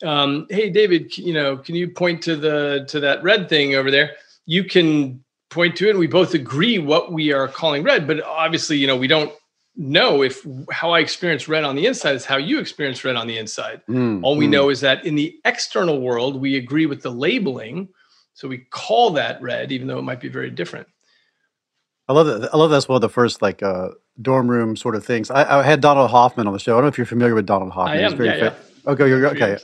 [0.05, 3.91] um, hey, David, you know, can you point to the, to that red thing over
[3.91, 4.13] there?
[4.47, 8.23] You can point to it and we both agree what we are calling red but
[8.23, 9.33] obviously you know we don't
[9.77, 13.27] know if how i experience red on the inside is how you experience red on
[13.27, 13.83] the inside.
[13.89, 14.51] Mm, all we mm.
[14.51, 17.89] know is that in the external world we agree with the labeling
[18.35, 20.87] so we call that red even though it might be very different.
[22.09, 24.95] I love that i love that's one of the first like uh dorm room sort
[24.95, 25.31] of things.
[25.31, 26.75] I, I had donald hoffman on the show.
[26.75, 27.99] I don't know if you're familiar with donald hoffman.
[27.99, 28.55] I am, yeah, yeah.
[28.87, 29.09] okay.
[29.09, 29.59] you're okay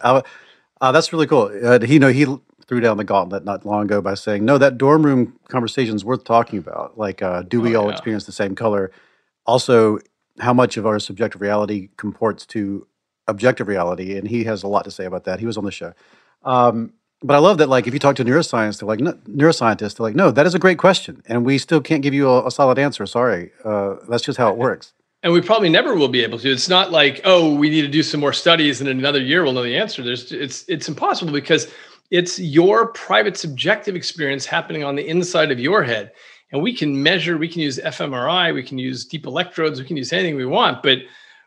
[0.80, 1.50] uh, that's really cool.
[1.62, 2.26] Uh, he you know he
[2.68, 6.04] threw down the gauntlet not long ago by saying, no, that dorm room conversation is
[6.04, 6.98] worth talking about.
[6.98, 7.92] Like, uh, do we oh, all yeah.
[7.92, 8.90] experience the same color?
[9.46, 9.98] Also,
[10.40, 12.86] how much of our subjective reality comports to
[13.28, 14.16] objective reality?
[14.16, 15.38] And he has a lot to say about that.
[15.38, 15.92] He was on the show.
[16.42, 17.68] Um, but I love that.
[17.68, 20.54] Like, if you talk to neuroscience, they're like no, neuroscientists, they're like, no, that is
[20.54, 23.06] a great question, and we still can't give you a, a solid answer.
[23.06, 24.92] Sorry, uh, that's just how it works.
[25.22, 26.50] And we probably never will be able to.
[26.50, 29.42] It's not like, oh, we need to do some more studies, and in another year
[29.42, 30.02] we'll know the answer.
[30.02, 31.72] There's, it's, it's impossible because
[32.10, 36.12] it's your private subjective experience happening on the inside of your head,
[36.52, 37.38] and we can measure.
[37.38, 40.82] We can use fMRI, we can use deep electrodes, we can use anything we want,
[40.82, 40.98] but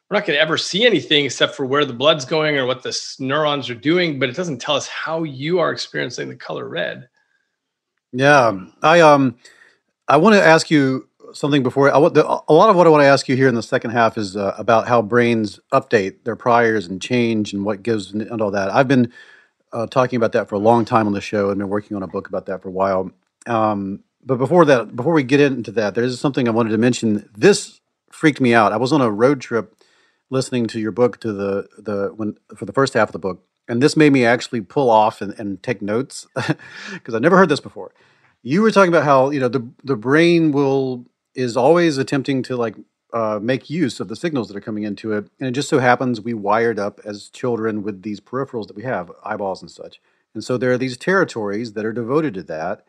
[0.10, 2.82] we're not going to ever see anything except for where the blood's going or what
[2.82, 6.68] the neurons are doing, but it doesn't tell us how you are experiencing the color
[6.68, 7.08] red.
[8.12, 9.38] Yeah, I um,
[10.08, 11.94] I want to ask you something before.
[11.94, 13.92] I want a lot of what I want to ask you here in the second
[13.92, 18.42] half is uh, about how brains update their priors and change and what gives and
[18.42, 18.72] all that.
[18.72, 19.12] I've been
[19.72, 22.04] uh, talking about that for a long time on the show and been working on
[22.04, 23.12] a book about that for a while.
[23.48, 26.78] Um, but before that, before we get into that, there is something I wanted to
[26.78, 27.30] mention.
[27.36, 27.80] This
[28.12, 28.74] freaked me out.
[28.74, 29.76] I was on a road trip
[30.30, 33.44] listening to your book to the the when for the first half of the book,
[33.68, 36.28] and this made me actually pull off and, and take notes
[36.94, 37.94] because I never heard this before.
[38.42, 42.58] You were talking about how you know the the brain will is always attempting to
[42.58, 42.76] like
[43.14, 45.80] uh, make use of the signals that are coming into it, and it just so
[45.80, 50.02] happens we wired up as children with these peripherals that we have, eyeballs and such,
[50.34, 52.86] and so there are these territories that are devoted to that.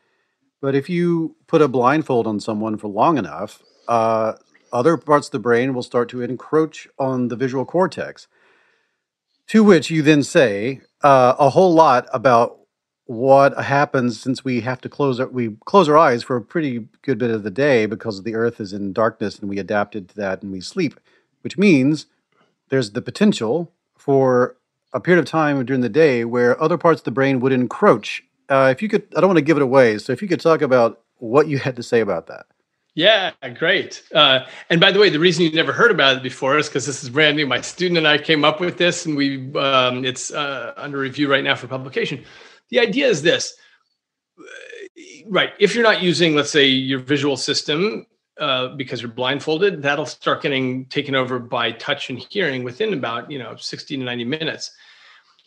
[0.61, 4.35] But if you put a blindfold on someone for long enough, uh,
[4.72, 8.28] other parts of the brain will start to encroach on the visual cortex.
[9.48, 12.60] To which you then say uh, a whole lot about
[13.11, 16.87] what happens since we have to close our, we close our eyes for a pretty
[17.03, 20.14] good bit of the day because the earth is in darkness and we adapted to
[20.14, 21.01] that and we sleep,
[21.40, 22.07] which means
[22.68, 24.57] there's the potential for
[24.92, 28.23] a period of time during the day where other parts of the brain would encroach.
[28.49, 30.40] Uh, if you could, I don't want to give it away, so if you could
[30.40, 32.46] talk about what you had to say about that.
[32.94, 34.05] Yeah, great.
[34.14, 36.87] Uh, and by the way, the reason you never heard about it before is because
[36.87, 37.46] this is brand new.
[37.46, 41.29] My student and I came up with this, and we um, it's uh, under review
[41.29, 42.25] right now for publication.
[42.70, 43.54] The idea is this,
[45.26, 45.50] right?
[45.59, 48.06] If you're not using, let's say, your visual system
[48.38, 53.30] uh, because you're blindfolded, that'll start getting taken over by touch and hearing within about
[53.30, 54.70] you know 60 to 90 minutes.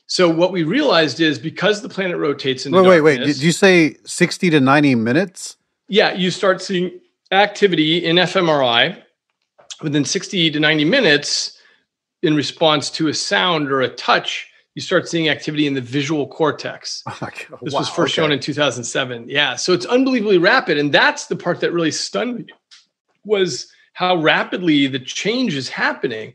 [0.06, 3.18] So what we realized is because the planet rotates in wait, wait, wait.
[3.26, 5.58] Did you say 60 to 90 minutes?
[5.88, 7.00] Yeah, you start seeing
[7.32, 9.02] activity in fMRI
[9.82, 11.58] within 60 to 90 minutes
[12.22, 16.28] in response to a sound or a touch you start seeing activity in the visual
[16.28, 17.04] cortex.
[17.52, 18.22] Oh this wow, was first okay.
[18.22, 19.30] shown in 2007.
[19.30, 22.54] Yeah, so it's unbelievably rapid, and that's the part that really stunned me
[23.26, 26.34] was how rapidly the change is happening.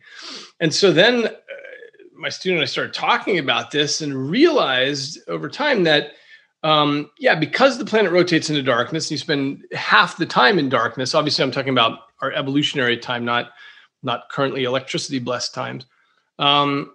[0.61, 1.31] And so then uh,
[2.17, 6.13] my student and I started talking about this and realized over time that
[6.63, 10.69] um, yeah, because the planet rotates into darkness, and you spend half the time in
[10.69, 11.15] darkness.
[11.15, 13.51] Obviously, I'm talking about our evolutionary time, not
[14.03, 15.87] not currently electricity blessed times.
[16.39, 16.93] Um,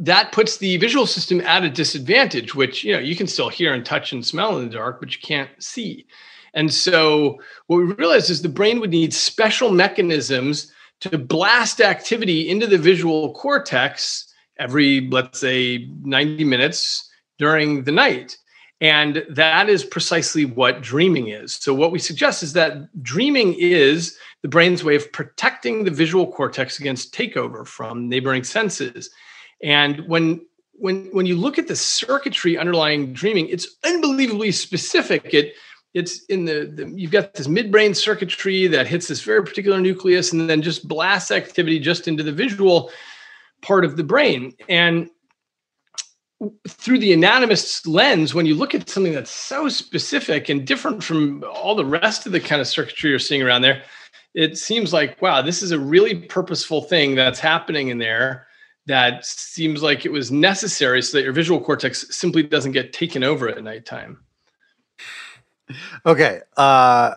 [0.00, 3.74] that puts the visual system at a disadvantage, which you know you can still hear
[3.74, 6.06] and touch and smell in the dark, but you can't see.
[6.54, 12.48] And so, what we realized is the brain would need special mechanisms to blast activity
[12.48, 14.26] into the visual cortex
[14.58, 17.08] every, let's say, 90 minutes
[17.38, 18.36] during the night.
[18.82, 21.54] And that is precisely what dreaming is.
[21.54, 26.32] So, what we suggest is that dreaming is the brain's way of protecting the visual
[26.32, 29.10] cortex against takeover from neighboring senses.
[29.62, 30.40] And when
[30.72, 35.32] when when you look at the circuitry underlying dreaming, it's unbelievably specific.
[35.34, 35.54] It
[35.92, 40.32] it's in the, the, you've got this midbrain circuitry that hits this very particular nucleus
[40.32, 42.90] and then just blasts activity just into the visual
[43.60, 44.54] part of the brain.
[44.68, 45.10] And
[46.68, 51.44] through the anatomist's lens, when you look at something that's so specific and different from
[51.52, 53.82] all the rest of the kind of circuitry you're seeing around there,
[54.32, 58.46] it seems like, wow, this is a really purposeful thing that's happening in there
[58.90, 63.22] that seems like it was necessary so that your visual cortex simply doesn't get taken
[63.22, 64.18] over at nighttime.
[66.04, 66.40] Okay.
[66.56, 67.14] Uh,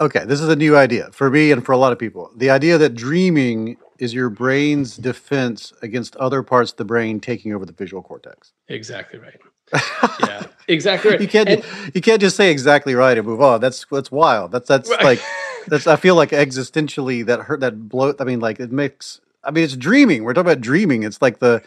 [0.00, 0.24] okay.
[0.24, 2.30] This is a new idea for me and for a lot of people.
[2.36, 7.52] The idea that dreaming is your brain's defense against other parts of the brain taking
[7.52, 8.52] over the visual cortex.
[8.68, 9.40] Exactly right.
[10.20, 11.20] yeah, exactly right.
[11.20, 13.60] You can't and, you can't just say exactly right and move on.
[13.60, 14.52] That's that's wild.
[14.52, 15.02] That's that's right.
[15.02, 15.22] like
[15.66, 18.20] that's I feel like existentially that hurt that bloat.
[18.20, 20.24] I mean, like it makes I mean, it's dreaming.
[20.24, 21.04] We're talking about dreaming.
[21.04, 21.62] It's like the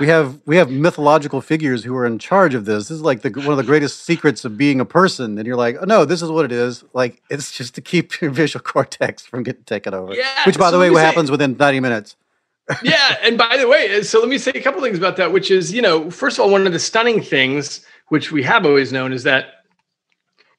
[0.00, 2.88] we have we have mythological figures who are in charge of this.
[2.88, 5.36] This is like the one of the greatest secrets of being a person.
[5.36, 6.82] And you're like, oh no, this is what it is.
[6.94, 10.14] Like it's just to keep your visual cortex from getting taken over.
[10.14, 10.44] Yeah.
[10.44, 12.16] Which, by the way, what say, happens within 90 minutes.
[12.82, 15.32] yeah, and by the way, so let me say a couple things about that.
[15.32, 18.64] Which is, you know, first of all, one of the stunning things which we have
[18.64, 19.64] always known is that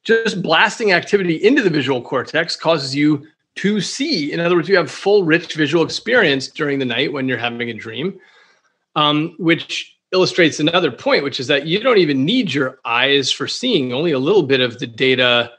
[0.04, 4.32] just blasting activity into the visual cortex causes you to see.
[4.32, 7.70] In other words, you have full, rich visual experience during the night when you're having
[7.70, 8.20] a dream,
[8.96, 13.48] um, which illustrates another point, which is that you don't even need your eyes for
[13.48, 13.94] seeing.
[13.94, 15.52] Only a little bit of the data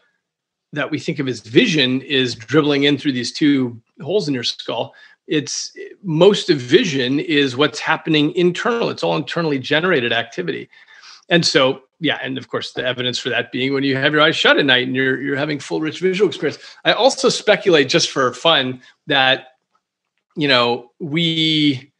[0.72, 4.42] that we think of as vision is dribbling in through these two holes in your
[4.42, 4.94] skull.
[5.26, 5.72] It's
[6.02, 8.90] most of vision is what's happening internal.
[8.90, 10.68] It's all internally generated activity.
[11.28, 14.20] And so, yeah, and of course, the evidence for that being when you have your
[14.20, 16.58] eyes shut at night and you're you're having full rich visual experience.
[16.84, 19.52] I also speculate just for fun that
[20.36, 21.92] you know we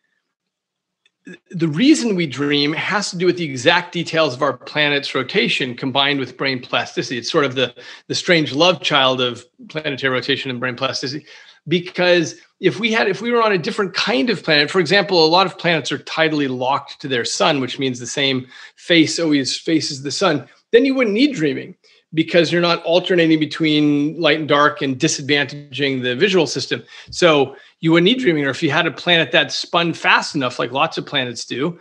[1.52, 5.76] the reason we dream has to do with the exact details of our planet's rotation
[5.76, 7.16] combined with brain plasticity.
[7.16, 7.72] It's sort of the,
[8.08, 11.24] the strange love child of planetary rotation and brain plasticity.
[11.68, 15.24] Because if we had, if we were on a different kind of planet, for example,
[15.24, 18.46] a lot of planets are tidally locked to their sun, which means the same
[18.76, 21.74] face always faces the sun, then you wouldn't need dreaming
[22.14, 26.82] because you're not alternating between light and dark and disadvantaging the visual system.
[27.10, 30.58] So you wouldn't need dreaming, or if you had a planet that spun fast enough,
[30.58, 31.78] like lots of planets do,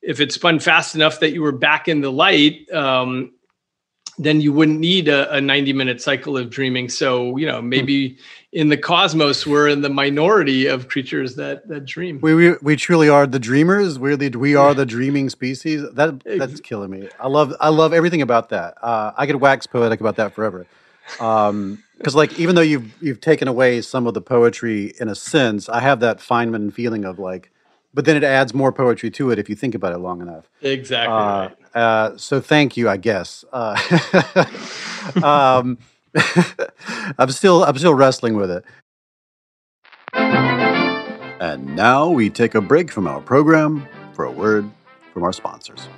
[0.00, 3.32] if it spun fast enough that you were back in the light, um,
[4.24, 6.88] then you wouldn't need a, a 90 minute cycle of dreaming.
[6.88, 8.18] So, you know, maybe
[8.52, 12.20] in the cosmos, we're in the minority of creatures that that dream.
[12.20, 13.98] We we, we truly are the dreamers.
[13.98, 15.82] We're the we are the dreaming species.
[15.92, 17.08] That that's killing me.
[17.18, 18.74] I love I love everything about that.
[18.82, 20.66] Uh, I could wax poetic about that forever.
[21.20, 25.14] Um, because like even though you've you've taken away some of the poetry in a
[25.14, 27.52] sense, I have that Feynman feeling of like,
[27.94, 30.48] but then it adds more poetry to it if you think about it long enough.
[30.62, 31.14] Exactly.
[31.14, 31.56] Uh, right.
[31.74, 33.44] Uh, so thank you, I guess.
[33.52, 33.76] Uh,
[35.22, 35.78] um,
[37.18, 38.64] I'm still I'm still wrestling with it.
[40.14, 44.70] And now we take a break from our program for a word
[45.12, 45.88] from our sponsors.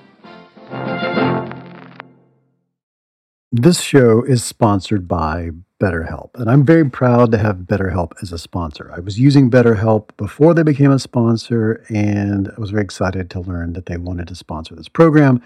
[3.53, 5.51] This show is sponsored by
[5.81, 8.91] BetterHelp, and I'm very proud to have BetterHelp as a sponsor.
[8.93, 13.41] I was using BetterHelp before they became a sponsor, and I was very excited to
[13.41, 15.43] learn that they wanted to sponsor this program.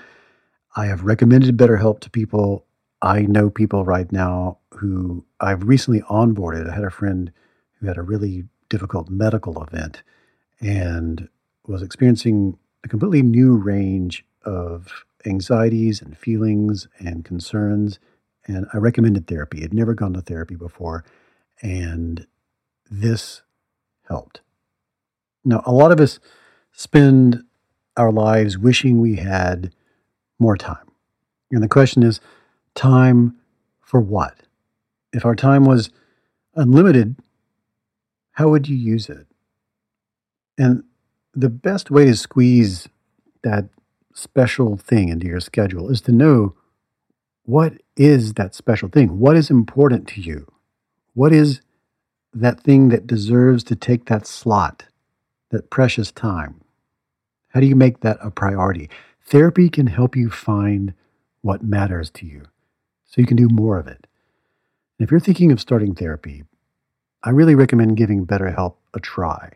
[0.77, 2.65] I have recommended BetterHelp to people.
[3.01, 6.71] I know people right now who I've recently onboarded.
[6.71, 7.33] I had a friend
[7.75, 10.03] who had a really difficult medical event
[10.61, 11.29] and
[11.67, 17.99] was experiencing a completely new range of anxieties and feelings and concerns.
[18.47, 19.63] And I recommended therapy.
[19.63, 21.05] I'd never gone to therapy before.
[21.63, 22.27] And
[22.91, 23.43] this
[24.09, 24.41] helped.
[25.45, 26.19] Now, a lot of us
[26.73, 27.43] spend
[27.97, 29.73] our lives wishing we had
[30.39, 30.87] more time.
[31.51, 32.21] And the question is
[32.75, 33.37] time
[33.81, 34.35] for what?
[35.13, 35.91] If our time was
[36.55, 37.17] unlimited,
[38.33, 39.27] how would you use it?
[40.59, 40.85] And
[41.35, 42.89] the best way to squeeze
[43.43, 43.69] that
[44.15, 46.55] special thing into your schedule is to know
[47.45, 49.19] what is that special thing?
[49.19, 50.47] What is important to you?
[51.15, 51.61] What is
[52.35, 54.85] that thing that deserves to take that slot,
[55.51, 56.61] that precious time?
[57.49, 58.91] How do you make that a priority?
[59.29, 60.95] Therapy can help you find
[61.43, 62.45] what matters to you
[63.05, 64.07] so you can do more of it.
[64.99, 66.45] And if you're thinking of starting therapy,
[67.23, 69.53] I really recommend giving BetterHelp a try.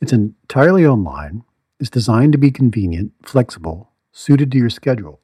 [0.00, 1.42] It's entirely online,
[1.80, 5.18] it's designed to be convenient, flexible, suited to your schedule.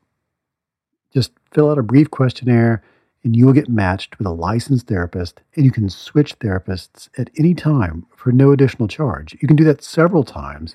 [1.14, 2.82] Just fill out a brief questionnaire
[3.22, 7.30] and you will get matched with a licensed therapist, and you can switch therapists at
[7.38, 9.36] any time for no additional charge.
[9.40, 10.74] You can do that several times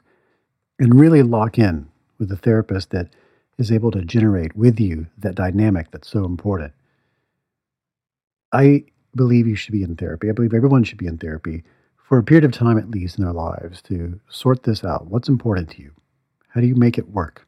[0.79, 3.09] and really lock in with a therapist that
[3.57, 6.73] is able to generate with you that dynamic that's so important.
[8.51, 10.29] I believe you should be in therapy.
[10.29, 11.63] I believe everyone should be in therapy
[11.97, 15.07] for a period of time at least in their lives to sort this out.
[15.07, 15.91] What's important to you?
[16.49, 17.47] How do you make it work?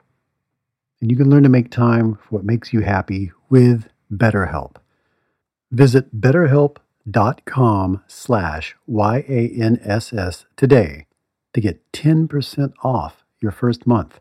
[1.02, 4.76] and you can learn to make time for what makes you happy with BetterHelp.
[5.72, 11.06] Visit betterhelp.com slash Y-A-N-S-S today
[11.54, 14.20] to get 10% off your first month.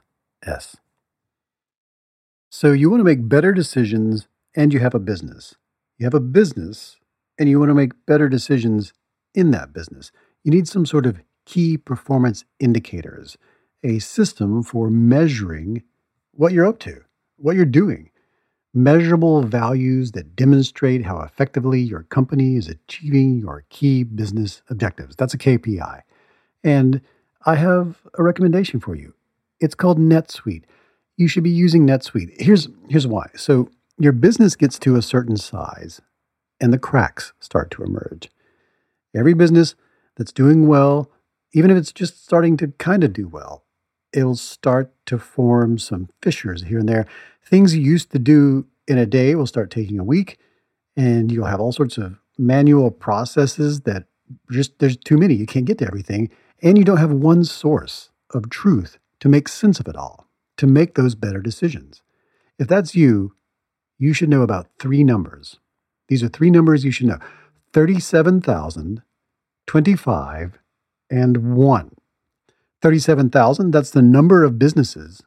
[2.52, 5.56] So you want to make better decisions and you have a business.
[5.98, 6.98] You have a business
[7.40, 8.94] and you want to make better decisions
[9.34, 10.12] in that business.
[10.44, 13.40] You need some sort of key performance indicators,
[13.84, 15.82] a system for measuring
[16.34, 17.02] what you're up to,
[17.38, 18.12] what you're doing,
[18.74, 25.16] measurable values that demonstrate how effectively your company is achieving your key business objectives.
[25.16, 26.02] That's a KPI.
[26.64, 27.02] And
[27.46, 29.14] I have a recommendation for you.
[29.60, 30.64] It's called NetSuite.
[31.18, 32.40] You should be using NetSuite.
[32.40, 33.30] Here's, here's why.
[33.36, 33.70] So,
[34.02, 36.00] your business gets to a certain size
[36.62, 38.30] and the cracks start to emerge.
[39.14, 39.76] Every business
[40.16, 41.12] that's doing well,
[41.54, 43.66] even if it's just starting to kind of do well,
[44.14, 47.08] it'll start to form some fissures here and there.
[47.44, 50.40] Things you used to do in a day will start taking a week,
[50.96, 54.06] and you'll have all sorts of manual processes that
[54.52, 55.36] just there's too many.
[55.36, 56.30] You can't get to everything.
[56.62, 60.68] And you don't have one source of truth to make sense of it all, to
[60.68, 62.02] make those better decisions.
[62.58, 63.34] If that's you,
[63.98, 65.60] you should know about three numbers.
[66.08, 67.20] These are three numbers you should know
[67.74, 69.02] 37,000,
[69.68, 70.60] 25,
[71.10, 71.92] and 1.
[72.82, 75.22] 37,000, that's the number of businesses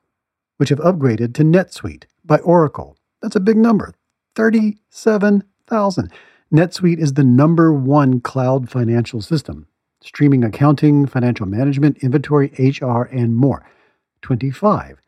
[0.57, 2.97] which have upgraded to NetSuite by Oracle.
[3.21, 3.95] That's a big number
[4.37, 6.13] 37,000.
[6.53, 9.67] NetSuite is the number one cloud financial system,
[10.03, 13.67] streaming accounting, financial management, inventory, HR, and more.
[14.23, 14.99] 25.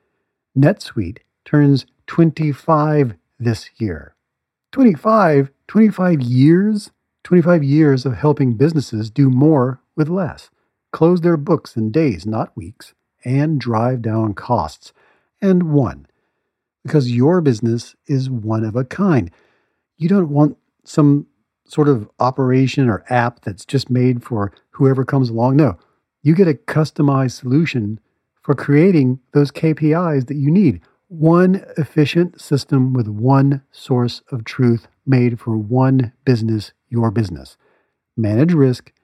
[0.57, 4.14] NetSuite turns 25 this year.
[4.72, 6.90] 25, 25 years,
[7.22, 10.51] 25 years of helping businesses do more with less,
[10.95, 14.92] close their books in days, not weeks, and drive down costs.
[15.42, 16.07] And one,
[16.84, 19.28] because your business is one of a kind.
[19.97, 21.26] You don't want some
[21.66, 25.57] sort of operation or app that's just made for whoever comes along.
[25.57, 25.76] No,
[26.22, 27.99] you get a customized solution
[28.40, 30.80] for creating those KPIs that you need.
[31.09, 37.57] One efficient system with one source of truth made for one business, your business.
[38.16, 38.92] Manage risk,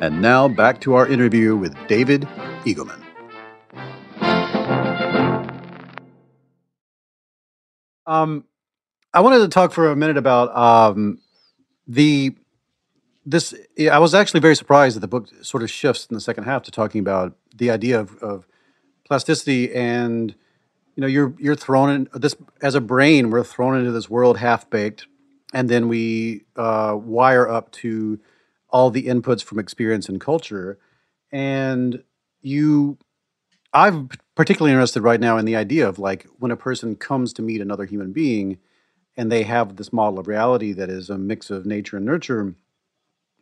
[0.00, 2.22] And now back to our interview with David
[2.64, 3.00] Eagleman.
[8.06, 8.44] Um,
[9.14, 11.20] I wanted to talk for a minute about um,
[11.86, 12.34] the
[13.26, 13.54] this
[13.90, 16.62] I was actually very surprised that the book sort of shifts in the second half
[16.64, 18.46] to talking about the idea of, of
[19.04, 20.34] plasticity and
[20.96, 24.38] you know you're you're thrown in this as a brain we're thrown into this world
[24.38, 25.06] half baked
[25.52, 28.20] and then we uh, wire up to
[28.68, 30.78] all the inputs from experience and culture.
[31.32, 32.02] And
[32.42, 32.98] you
[33.72, 37.42] i'm particularly interested right now in the idea of like when a person comes to
[37.42, 38.58] meet another human being
[39.16, 42.54] and they have this model of reality that is a mix of nature and nurture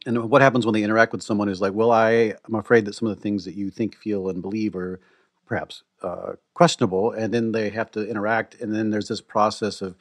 [0.06, 2.94] and what happens when they interact with someone who's like, well, I am afraid that
[2.94, 5.00] some of the things that you think, feel, and believe are
[5.46, 9.96] perhaps uh, questionable, and then they have to interact, and then there's this process of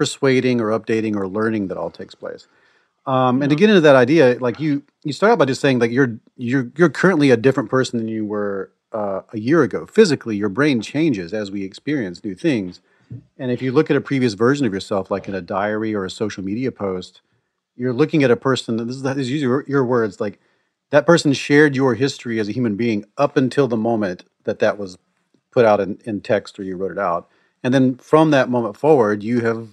[0.00, 2.46] persuading or updating or learning that all takes place.
[3.04, 5.78] Um, and to get into that idea, like you, you start out by just saying
[5.78, 9.84] like you're you're you're currently a different person than you were uh, a year ago.
[9.84, 12.80] Physically, your brain changes as we experience new things.
[13.36, 16.06] And if you look at a previous version of yourself, like in a diary or
[16.06, 17.20] a social media post,
[17.76, 18.78] you're looking at a person.
[18.78, 20.18] This is, this is your, your words.
[20.18, 20.40] Like
[20.88, 24.78] that person shared your history as a human being up until the moment that that
[24.78, 24.96] was
[25.50, 27.28] put out in, in text or you wrote it out,
[27.62, 29.68] and then from that moment forward, you have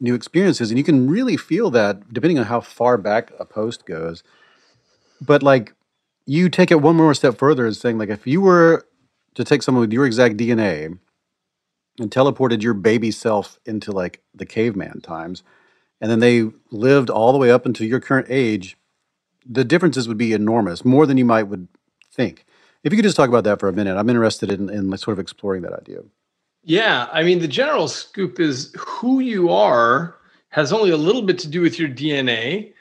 [0.00, 3.86] new experiences, and you can really feel that depending on how far back a post
[3.86, 4.22] goes.
[5.20, 5.74] But like
[6.26, 8.86] you take it one more step further and saying like if you were
[9.34, 10.98] to take someone with your exact DNA
[11.98, 15.42] and teleported your baby self into like the caveman times
[16.00, 18.76] and then they lived all the way up until your current age,
[19.44, 21.68] the differences would be enormous, more than you might would
[22.12, 22.44] think.
[22.84, 25.14] If you could just talk about that for a minute, I'm interested in, in sort
[25.14, 26.00] of exploring that idea.
[26.62, 30.16] Yeah, I mean, the general scoop is who you are
[30.50, 32.72] has only a little bit to do with your DNA.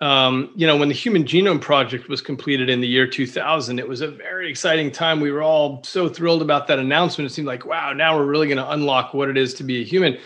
[0.00, 3.88] Um, you know, when the Human Genome Project was completed in the year 2000, it
[3.88, 5.20] was a very exciting time.
[5.20, 7.30] We were all so thrilled about that announcement.
[7.30, 9.80] It seemed like, wow, now we're really going to unlock what it is to be
[9.80, 10.18] a human.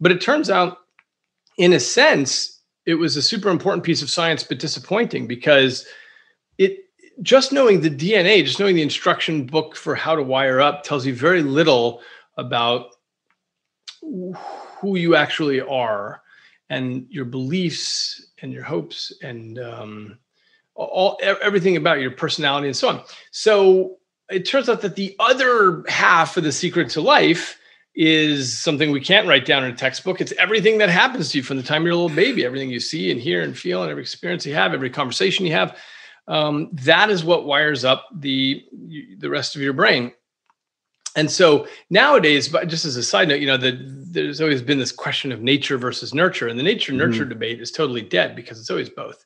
[0.00, 0.78] But it turns out
[1.56, 5.86] in a sense, it was a super important piece of science, but disappointing because
[6.58, 6.80] it
[7.22, 11.06] just knowing the DNA, just knowing the instruction book for how to wire up tells
[11.06, 12.02] you very little
[12.36, 12.90] about
[14.00, 16.20] who you actually are
[16.70, 20.18] and your beliefs and your hopes and um,
[20.74, 23.02] all everything about your personality and so on.
[23.30, 23.96] So
[24.30, 27.58] it turns out that the other half of the secret to life
[27.94, 30.20] is something we can't write down in a textbook.
[30.20, 32.80] It's everything that happens to you from the time you're a little baby, everything you
[32.80, 35.78] see and hear and feel, and every experience you have, every conversation you have.
[36.26, 38.64] Um, that is what wires up the
[39.18, 40.12] the rest of your brain.
[41.16, 43.78] And so nowadays, but just as a side note, you know, the,
[44.10, 47.30] there's always been this question of nature versus nurture, and the nature nurture mm-hmm.
[47.30, 49.24] debate is totally dead because it's always both.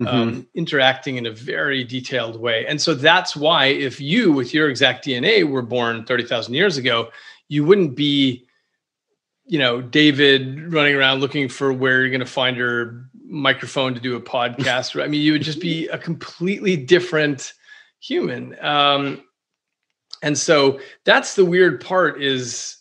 [0.00, 0.16] Mm-hmm.
[0.16, 2.64] Um, interacting in a very detailed way.
[2.68, 7.08] And so that's why, if you, with your exact DNA, were born 30,000 years ago,
[7.48, 8.46] you wouldn't be,
[9.44, 14.00] you know, David running around looking for where you're going to find your microphone to
[14.00, 15.02] do a podcast.
[15.02, 17.54] I mean, you would just be a completely different
[17.98, 18.56] human.
[18.60, 19.24] Um,
[20.22, 22.76] and so that's the weird part is,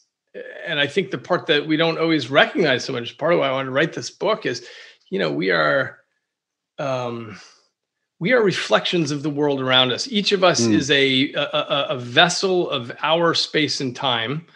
[0.65, 3.47] and I think the part that we don't always recognize so much, part of why
[3.47, 4.65] I want to write this book is,
[5.09, 5.99] you know, we are,
[6.79, 7.39] um,
[8.19, 10.07] we are reflections of the world around us.
[10.07, 10.73] Each of us mm.
[10.73, 14.47] is a, a, a vessel of our space and time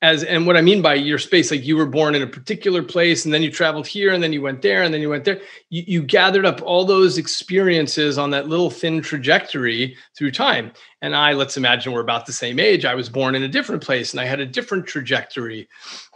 [0.00, 2.82] as and what i mean by your space like you were born in a particular
[2.82, 5.24] place and then you traveled here and then you went there and then you went
[5.24, 5.40] there.
[5.70, 10.72] You, you gathered up all those experiences on that little thin trajectory through time.
[11.02, 12.84] And i let's imagine we're about the same age.
[12.84, 15.68] I was born in a different place and i had a different trajectory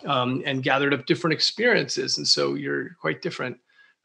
[0.07, 2.19] um, and gathered up different experiences.
[2.19, 3.59] And so you're quite different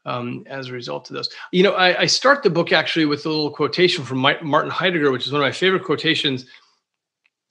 [0.04, 1.28] um, as a result of those.
[1.52, 5.12] You know I, I start the book actually with a little quotation from martin heidegger
[5.12, 6.46] which is one of my favorite quotations.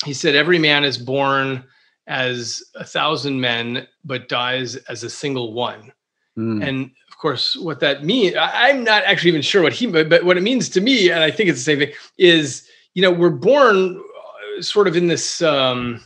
[0.06, 1.64] He said every man is born
[2.08, 5.92] as a thousand men, but dies as a single one.
[6.38, 6.66] Mm.
[6.66, 10.38] And of course, what that means, I'm not actually even sure what he, but what
[10.38, 13.30] it means to me, and I think it's the same thing, is you know we're
[13.30, 15.42] born uh, sort of in this.
[15.42, 16.02] Um,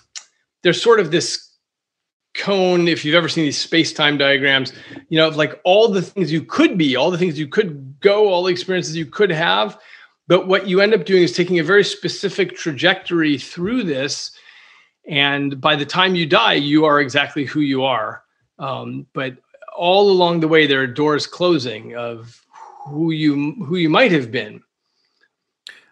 [0.64, 1.50] there's sort of this
[2.34, 4.72] cone if you've ever seen these space-time diagrams
[5.10, 8.00] you know of like all the things you could be all the things you could
[8.00, 9.78] go all the experiences you could have
[10.30, 14.32] but what you end up doing is taking a very specific trajectory through this
[15.08, 18.24] and by the time you die you are exactly who you are.
[18.60, 19.38] Um, but
[19.76, 22.46] all along the way there are doors closing of
[22.86, 24.62] who you who you might have been.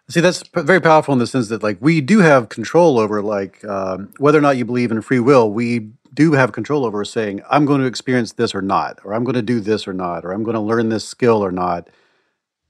[0.08, 3.64] See that's very powerful in the sense that like we do have control over like
[3.64, 7.40] um, whether or not you believe in free will we do have control over saying
[7.48, 10.24] i'm going to experience this or not or i'm going to do this or not
[10.24, 11.88] or i'm going to learn this skill or not.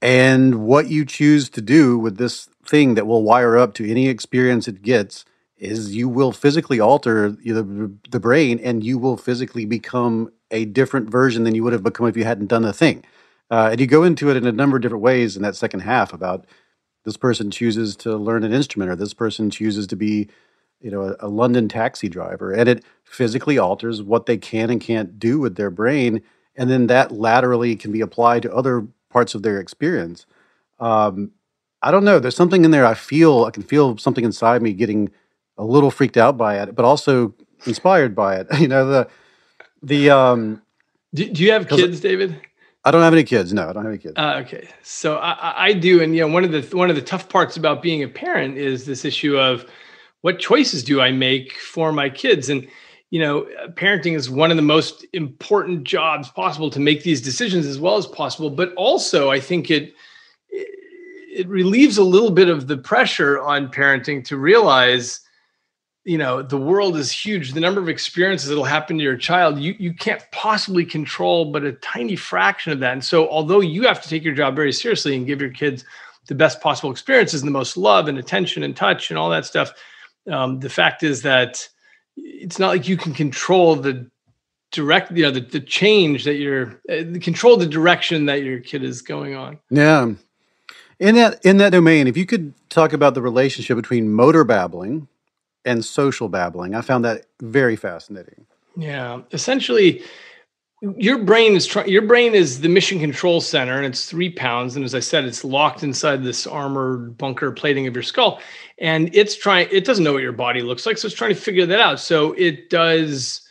[0.03, 4.07] And what you choose to do with this thing that will wire up to any
[4.07, 5.25] experience it gets
[5.61, 11.09] is you will physically alter the, the brain and you will physically become a different
[11.09, 13.05] version than you would have become if you hadn't done the thing.
[13.51, 15.81] Uh, and you go into it in a number of different ways in that second
[15.81, 16.47] half about
[17.05, 20.27] this person chooses to learn an instrument or this person chooses to be
[20.79, 22.51] you know a, a london taxi driver.
[22.51, 26.23] And it physically alters what they can and can't do with their brain.
[26.55, 30.25] And then that laterally can be applied to other parts of their experience.
[30.79, 31.33] Um,
[31.83, 32.17] i don't know.
[32.17, 35.11] There's something in there i feel i can feel something inside me getting
[35.57, 37.33] a little freaked out by it, but also
[37.65, 38.47] inspired by it.
[38.59, 39.07] You know, the
[39.83, 40.61] the um
[41.13, 42.39] do, do you have kids, David?
[42.83, 43.53] I don't have any kids.
[43.53, 44.13] No, I don't have any kids.
[44.17, 47.01] Uh, okay, so I, I do, and you know, one of the one of the
[47.01, 49.65] tough parts about being a parent is this issue of
[50.21, 52.67] what choices do I make for my kids, and
[53.11, 57.65] you know, parenting is one of the most important jobs possible to make these decisions
[57.65, 58.49] as well as possible.
[58.49, 59.93] But also, I think it
[60.49, 65.19] it relieves a little bit of the pressure on parenting to realize
[66.03, 67.53] you know the world is huge.
[67.53, 71.63] The number of experiences that'll happen to your child you you can't possibly control but
[71.63, 72.93] a tiny fraction of that.
[72.93, 75.85] And so although you have to take your job very seriously and give your kids
[76.27, 79.45] the best possible experiences and the most love and attention and touch and all that
[79.45, 79.73] stuff
[80.29, 81.67] um, the fact is that
[82.15, 84.09] it's not like you can control the
[84.71, 88.83] direct you know the, the change that you're uh, control the direction that your kid
[88.83, 89.59] is going on.
[89.69, 90.11] Yeah.
[90.99, 95.07] In that in that domain if you could talk about the relationship between motor babbling
[95.65, 96.75] and social babbling.
[96.75, 98.45] I found that very fascinating.
[98.75, 100.03] Yeah, essentially,
[100.81, 101.89] your brain is trying.
[101.89, 104.75] Your brain is the mission control center, and it's three pounds.
[104.75, 108.39] And as I said, it's locked inside this armored bunker plating of your skull,
[108.79, 109.67] and it's trying.
[109.71, 111.99] It doesn't know what your body looks like, so it's trying to figure that out.
[111.99, 113.41] So it does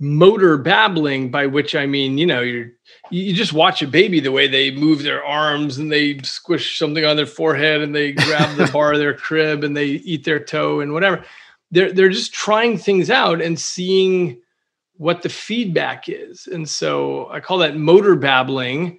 [0.00, 2.72] motor babbling, by which I mean, you know, you're
[3.10, 7.04] you just watch a baby the way they move their arms and they squish something
[7.04, 10.42] on their forehead and they grab the bar of their crib and they eat their
[10.42, 11.22] toe and whatever.
[11.70, 14.40] They're they're just trying things out and seeing
[14.96, 16.46] what the feedback is.
[16.46, 18.98] And so i call that motor babbling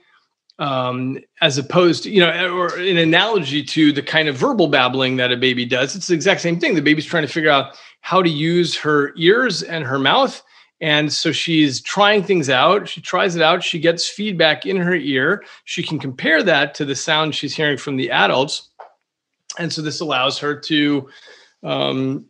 [0.60, 5.16] um, as opposed to you know or an analogy to the kind of verbal babbling
[5.18, 5.96] that a baby does.
[5.96, 6.76] It's the exact same thing.
[6.76, 10.44] The baby's trying to figure out how to use her ears and her mouth
[10.82, 12.90] and so she's trying things out.
[12.90, 13.64] She tries it out.
[13.64, 15.44] She gets feedback in her ear.
[15.66, 18.70] She can compare that to the sound she's hearing from the adults.
[19.60, 21.08] And so this allows her to
[21.64, 22.26] um,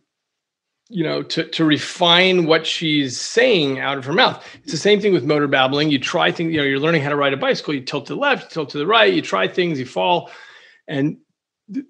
[0.90, 5.00] you know to to refine what she's saying out of her mouth it's the same
[5.00, 7.36] thing with motor babbling you try things you know you're learning how to ride a
[7.36, 9.86] bicycle you tilt to the left you tilt to the right you try things you
[9.86, 10.30] fall
[10.86, 11.16] and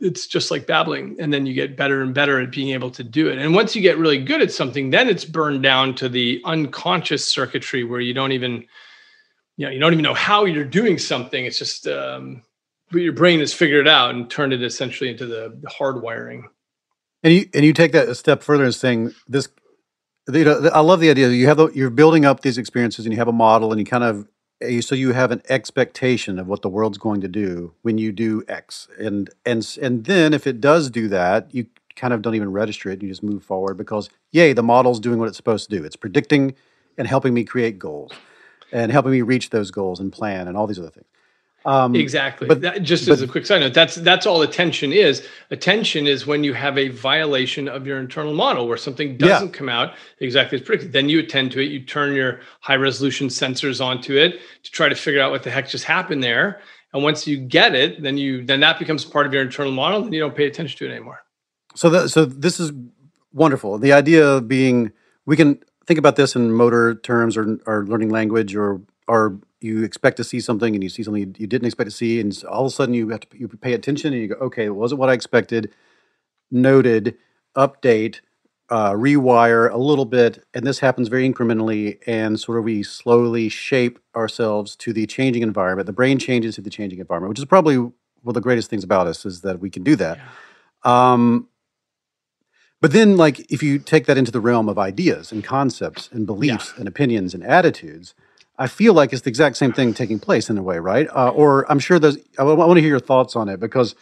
[0.01, 3.05] it's just like babbling and then you get better and better at being able to
[3.05, 3.39] do it.
[3.39, 7.27] And once you get really good at something then it's burned down to the unconscious
[7.27, 8.65] circuitry where you don't even
[9.57, 11.45] you know you don't even know how you're doing something.
[11.45, 12.43] It's just um,
[12.91, 16.45] your brain has figured it out and turned it essentially into the, the hardwiring.
[17.23, 19.49] And you and you take that a step further and saying this
[20.33, 23.05] you know i love the idea that you have the, you're building up these experiences
[23.05, 24.27] and you have a model and you kind of
[24.63, 28.13] Eh, so you have an expectation of what the world's going to do when you
[28.13, 32.35] do X, and and and then if it does do that, you kind of don't
[32.35, 33.03] even register it.
[33.03, 35.85] You just move forward because yay, the model's doing what it's supposed to do.
[35.85, 36.55] It's predicting
[36.97, 38.13] and helping me create goals,
[38.73, 41.07] and helping me reach those goals and plan and all these other things.
[41.65, 42.49] Um, exactly.
[42.49, 45.27] But that, just but, as a quick side note, that's that's all attention is.
[45.51, 49.55] Attention is when you have a violation of your internal model, where something doesn't yeah.
[49.55, 50.93] come out exactly as predicted.
[50.93, 51.71] Then you attend to it.
[51.71, 55.51] You turn your high resolution sensors onto it to try to figure out what the
[55.51, 56.61] heck just happened there.
[56.93, 60.03] And once you get it, then you then that becomes part of your internal model,
[60.03, 61.23] and you don't pay attention to it anymore.
[61.75, 62.73] So that so this is
[63.33, 63.79] wonderful.
[63.79, 64.93] The idea of being
[65.27, 69.83] we can think about this in motor terms or or learning language or or you
[69.83, 72.67] expect to see something and you see something you didn't expect to see, and all
[72.67, 74.99] of a sudden you have to you pay attention and you go, okay, it wasn't
[74.99, 75.73] what I expected.
[76.51, 77.17] Noted,
[77.57, 78.21] update,
[78.69, 83.49] uh, rewire a little bit, and this happens very incrementally, and sort of we slowly
[83.49, 85.87] shape ourselves to the changing environment.
[85.87, 87.93] The brain changes to the changing environment, which is probably one
[88.27, 90.19] of the greatest things about us is that we can do that.
[90.85, 91.13] Yeah.
[91.13, 91.49] Um,
[92.81, 96.27] but then, like, if you take that into the realm of ideas and concepts and
[96.27, 96.81] beliefs yeah.
[96.81, 98.15] and opinions and attitudes,
[98.59, 101.09] I feel like it's the exact same thing taking place in a way, right?
[101.11, 102.17] Uh, or I'm sure there's.
[102.39, 103.95] I, I want to hear your thoughts on it because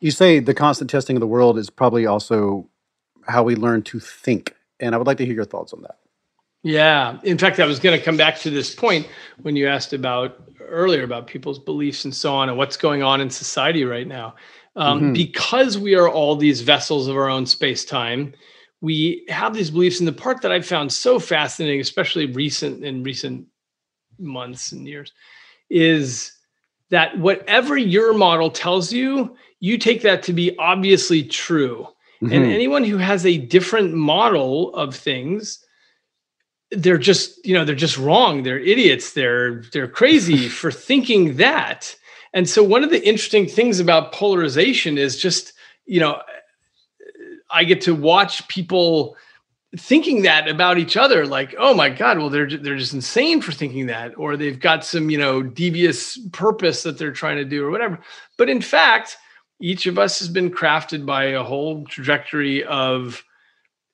[0.00, 2.68] you say the constant testing of the world is probably also
[3.26, 5.98] how we learn to think, and I would like to hear your thoughts on that.
[6.64, 9.08] Yeah, in fact, I was going to come back to this point
[9.42, 13.20] when you asked about earlier about people's beliefs and so on, and what's going on
[13.20, 14.34] in society right now.
[14.74, 15.12] Um, mm-hmm.
[15.12, 18.32] Because we are all these vessels of our own space time,
[18.80, 19.98] we have these beliefs.
[19.98, 23.46] And the part that i've found so fascinating, especially recent in recent
[24.22, 25.12] months and years
[25.68, 26.32] is
[26.90, 31.86] that whatever your model tells you, you take that to be obviously true.
[32.22, 32.32] Mm-hmm.
[32.32, 35.64] And anyone who has a different model of things,
[36.70, 38.42] they're just, you know, they're just wrong.
[38.42, 39.14] They're idiots.
[39.14, 41.96] They're they're crazy for thinking that.
[42.34, 45.52] And so one of the interesting things about polarization is just,
[45.84, 46.20] you know,
[47.50, 49.16] I get to watch people
[49.76, 53.52] thinking that about each other like oh my god well they're they're just insane for
[53.52, 57.64] thinking that or they've got some you know devious purpose that they're trying to do
[57.64, 57.98] or whatever.
[58.36, 59.16] But in fact
[59.60, 63.24] each of us has been crafted by a whole trajectory of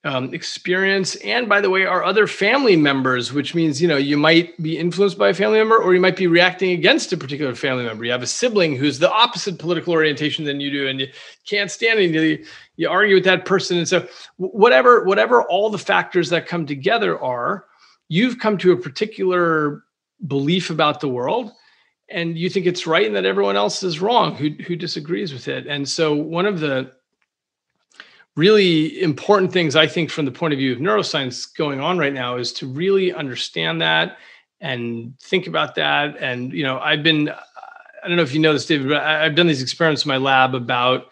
[0.05, 1.17] um, experience.
[1.17, 4.79] And by the way our other family members which means you know you might be
[4.79, 8.05] influenced by a family member or you might be reacting against a particular family member.
[8.05, 11.09] You have a sibling who's the opposite political orientation than you do and you
[11.49, 12.11] can't stand it.
[12.11, 12.45] You,
[12.77, 13.79] you argue with that person.
[13.79, 17.65] And so whatever whatever all the factors that come together are
[18.09, 19.83] you've come to a particular
[20.27, 21.53] belief about the world
[22.09, 25.49] and you think it's right and that everyone else is wrong who who disagrees with
[25.49, 25.67] it.
[25.67, 26.93] And so one of the
[28.39, 32.13] really important things I think from the point of view of neuroscience going on right
[32.13, 34.17] now is to really understand that
[34.61, 36.17] and think about that.
[36.21, 39.35] And you know, I've been I don't know if you know this, David, but I've
[39.35, 41.09] done these experiments in my lab about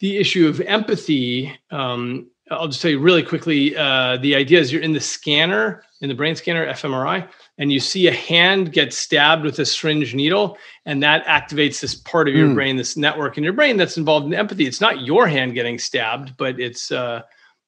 [0.00, 1.58] the issue of empathy.
[1.70, 3.74] Um, I'll just tell you really quickly.
[3.74, 7.26] Uh, the idea is you're in the scanner, in the brain scanner, fMRI,
[7.58, 10.56] and you see a hand get stabbed with a syringe needle
[10.86, 12.54] and that activates this part of your mm.
[12.54, 15.78] brain this network in your brain that's involved in empathy it's not your hand getting
[15.78, 17.20] stabbed but it's uh,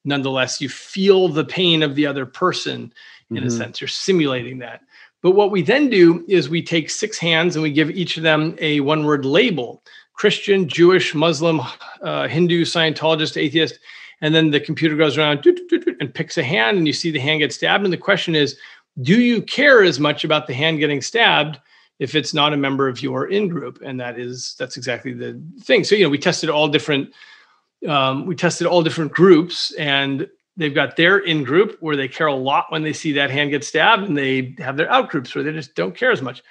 [0.05, 2.93] nonetheless you feel the pain of the other person
[3.31, 3.47] in mm-hmm.
[3.47, 4.81] a sense you're simulating that
[5.23, 8.23] but what we then do is we take six hands and we give each of
[8.23, 9.83] them a one word label
[10.15, 11.61] christian jewish muslim
[12.03, 13.79] uh, hindu scientologist atheist
[14.23, 15.45] and then the computer goes around
[16.01, 18.57] and picks a hand and you see the hand get stabbed and the question is
[19.01, 21.59] do you care as much about the hand getting stabbed
[22.01, 25.41] if it's not a member of your in group and that is that's exactly the
[25.61, 25.85] thing.
[25.85, 27.13] So you know we tested all different
[27.89, 32.27] um, we tested all different groups and they've got their in group where they care
[32.27, 35.35] a lot when they see that hand get stabbed and they have their out groups
[35.35, 36.43] where they just don't care as much.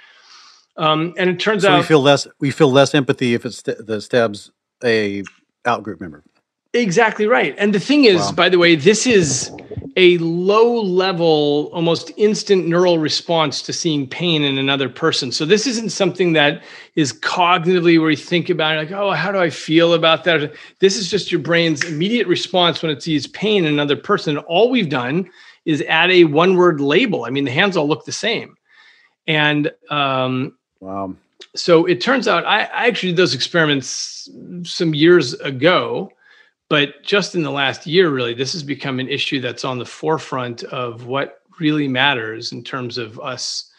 [0.78, 3.58] Um, and it turns so out we feel less we feel less empathy if it's
[3.58, 4.52] st- the stabs
[4.84, 5.24] a
[5.66, 6.24] out group member
[6.74, 8.32] exactly right and the thing is wow.
[8.34, 9.52] by the way this is
[10.00, 15.30] a low level, almost instant neural response to seeing pain in another person.
[15.30, 16.64] So this isn't something that
[16.96, 20.54] is cognitively where you think about it, like, oh, how do I feel about that?
[20.80, 24.38] This is just your brain's immediate response when it sees pain in another person.
[24.38, 25.30] All we've done
[25.66, 27.26] is add a one word label.
[27.26, 28.56] I mean, the hands all look the same.
[29.28, 31.14] And um, wow.
[31.58, 34.30] So it turns out I, I actually did those experiments
[34.64, 36.10] some years ago
[36.70, 39.86] but just in the last year, really, this has become an issue that's on the
[39.86, 43.70] forefront of what really matters in terms of us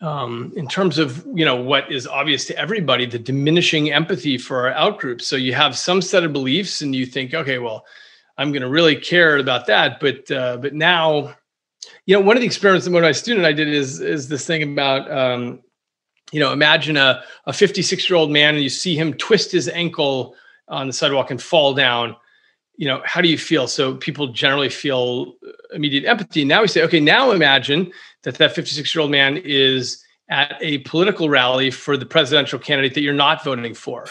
[0.00, 4.68] um, in terms of you know what is obvious to everybody the diminishing empathy for
[4.68, 7.84] our outgroups so you have some set of beliefs and you think okay well
[8.36, 9.98] i'm going to really care about that.
[10.00, 11.34] But uh, but now
[12.06, 14.28] you know one of the experiments that one of my student i did is is
[14.28, 15.60] this thing about um,
[16.30, 19.68] you know imagine a, a 56 year old man and you see him twist his
[19.68, 20.36] ankle
[20.68, 22.16] on the sidewalk and fall down
[22.78, 23.66] you know how do you feel?
[23.66, 25.34] So people generally feel
[25.72, 26.44] immediate empathy.
[26.44, 27.92] Now we say okay now imagine
[28.22, 32.94] that that 56 year old man is at a political rally for the presidential candidate
[32.94, 34.06] that you're not voting for.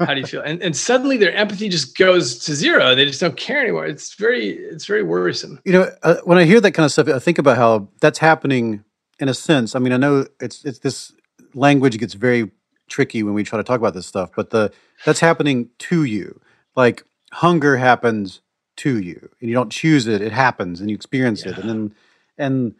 [0.00, 0.40] How do you feel?
[0.40, 2.94] And, and suddenly their empathy just goes to zero.
[2.94, 3.86] They just don't care anymore.
[3.86, 5.60] It's very it's very worrisome.
[5.64, 8.18] You know uh, when i hear that kind of stuff i think about how that's
[8.18, 8.82] happening
[9.20, 9.76] in a sense.
[9.76, 11.12] I mean i know it's it's this
[11.52, 12.50] language gets very
[12.88, 14.72] tricky when we try to talk about this stuff but the
[15.04, 16.40] that's happening to you.
[16.76, 18.40] Like hunger happens
[18.78, 21.52] to you, and you don't choose it; it happens, and you experience yeah.
[21.52, 21.58] it.
[21.58, 21.94] And then,
[22.36, 22.74] and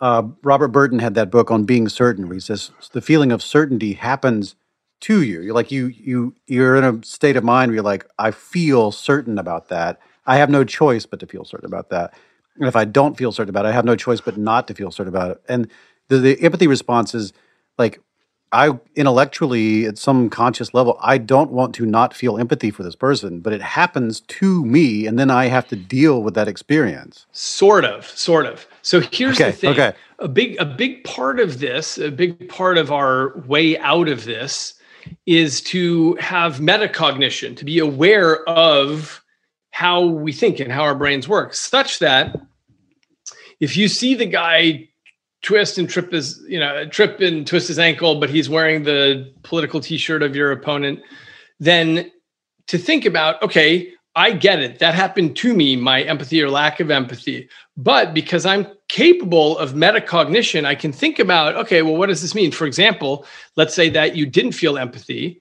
[0.00, 3.42] uh, Robert Burton had that book on being certain, where he says the feeling of
[3.42, 4.54] certainty happens
[5.00, 5.40] to you.
[5.40, 8.92] You're like you you you're in a state of mind where you're like, I feel
[8.92, 10.00] certain about that.
[10.26, 12.12] I have no choice but to feel certain about that.
[12.56, 14.74] And if I don't feel certain about it, I have no choice but not to
[14.74, 15.42] feel certain about it.
[15.48, 15.70] And
[16.08, 17.32] the, the empathy response is
[17.78, 18.00] like
[18.52, 22.94] I intellectually, at some conscious level, I don't want to not feel empathy for this
[22.94, 27.26] person, but it happens to me, and then I have to deal with that experience.
[27.32, 28.66] Sort of, sort of.
[28.82, 29.92] So here's okay, the thing: okay.
[30.18, 34.24] a big, a big part of this, a big part of our way out of
[34.24, 34.74] this,
[35.26, 39.22] is to have metacognition, to be aware of
[39.70, 42.34] how we think and how our brains work, such that
[43.60, 44.88] if you see the guy
[45.42, 49.32] twist and trip his, you know, trip and twist his ankle, but he's wearing the
[49.42, 51.00] political t-shirt of your opponent,
[51.60, 52.10] then
[52.66, 54.80] to think about, okay, I get it.
[54.80, 57.48] That happened to me, my empathy or lack of empathy.
[57.76, 62.34] But because I'm capable of metacognition, I can think about, okay, well, what does this
[62.34, 62.50] mean?
[62.50, 63.24] For example,
[63.54, 65.40] let's say that you didn't feel empathy.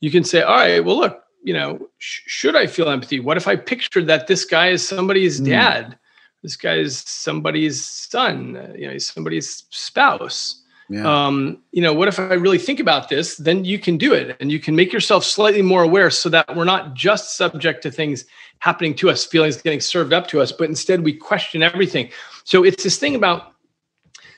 [0.00, 3.20] You can say, all right, well, look, you know, sh- should I feel empathy?
[3.20, 5.46] What if I pictured that this guy is somebody's mm.
[5.46, 5.98] dad?
[6.42, 10.62] This guy is somebody's son uh, you know he's somebody's spouse.
[10.90, 11.26] Yeah.
[11.26, 14.34] um, you know what if i really think about this then you can do it
[14.40, 17.90] and you can make yourself slightly more aware so that we're not just subject to
[17.90, 18.24] things
[18.60, 22.08] happening to us feelings getting served up to us but instead we question everything.
[22.44, 23.52] So it's this thing about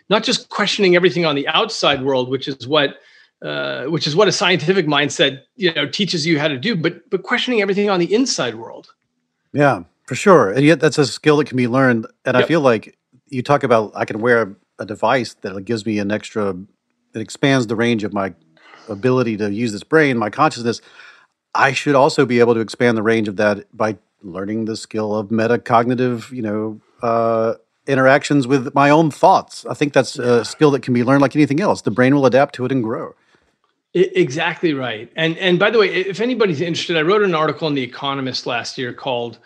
[0.09, 2.97] not just questioning everything on the outside world which is what
[3.43, 7.09] uh, which is what a scientific mindset you know teaches you how to do but
[7.11, 8.93] but questioning everything on the inside world.
[9.53, 10.51] Yeah for sure.
[10.51, 12.05] And yet that's a skill that can be learned.
[12.25, 12.45] And yep.
[12.45, 12.99] I feel like
[13.29, 16.57] you talk about I can wear a, device that gives me an extra
[17.15, 18.35] it expands the range of my
[18.89, 20.81] ability to use this brain, my consciousness.
[21.55, 25.15] I should also be able to expand the range of that by learning the skill
[25.15, 27.55] of metacognitive, you know, uh,
[27.87, 29.65] interactions with my own thoughts.
[29.67, 31.83] I think that's a skill that can be learned like anything else.
[31.83, 33.15] The brain will adapt to it and grow.
[33.95, 35.09] Exactly right.
[35.15, 38.45] And and by the way, if anybody's interested, I wrote an article in The Economist
[38.45, 39.39] last year called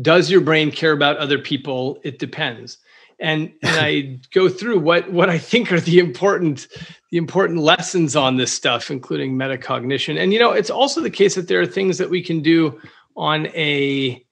[0.00, 1.98] does your brain care about other people?
[2.04, 2.78] It depends.
[3.20, 6.68] And and i go through what what i think are the important
[7.10, 10.18] the important lessons on this stuff including metacognition.
[10.18, 12.80] And you know it's also the case that there are things that we can do
[13.16, 14.24] on a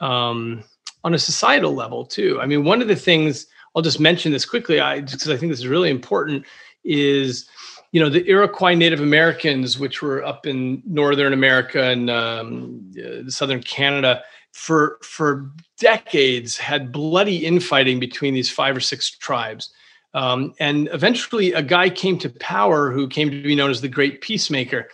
[0.00, 0.64] um,
[1.04, 2.40] on a societal level too.
[2.40, 5.50] I mean one of the things i'll just mention this quickly i because i think
[5.50, 6.44] this is really important
[6.84, 7.48] is
[7.92, 13.28] you know the iroquois native americans which were up in northern america and um, uh,
[13.28, 19.72] southern canada for for decades had bloody infighting between these five or six tribes.
[20.12, 23.88] Um, and eventually, a guy came to power who came to be known as the
[23.88, 24.88] Great Peacemaker.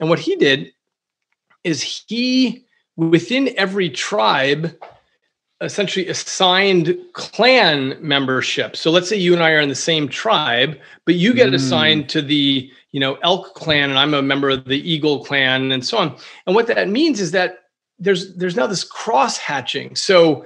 [0.00, 0.72] And what he did
[1.64, 2.64] is he,
[2.96, 4.76] within every tribe,
[5.60, 8.76] essentially assigned clan membership.
[8.76, 11.54] So let's say you and I are in the same tribe, but you get mm.
[11.54, 15.72] assigned to the you know elk clan, and I'm a member of the eagle clan,
[15.72, 16.16] and so on.
[16.46, 17.67] And what that means is that
[17.98, 19.96] there's there's now this cross hatching.
[19.96, 20.44] So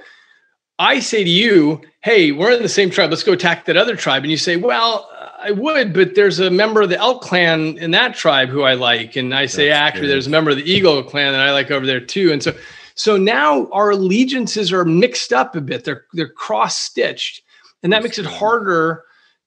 [0.79, 3.09] I say to you, "Hey, we're in the same tribe.
[3.09, 6.49] Let's go attack that other tribe." And you say, "Well, I would, but there's a
[6.49, 9.79] member of the Elk clan in that tribe who I like." And I say, That's
[9.79, 12.41] "Actually, there's a member of the Eagle clan that I like over there too." And
[12.41, 12.53] so
[12.95, 15.83] So now our allegiances are mixed up a bit.
[15.83, 17.41] They're they're cross stitched,
[17.81, 19.03] and that makes it harder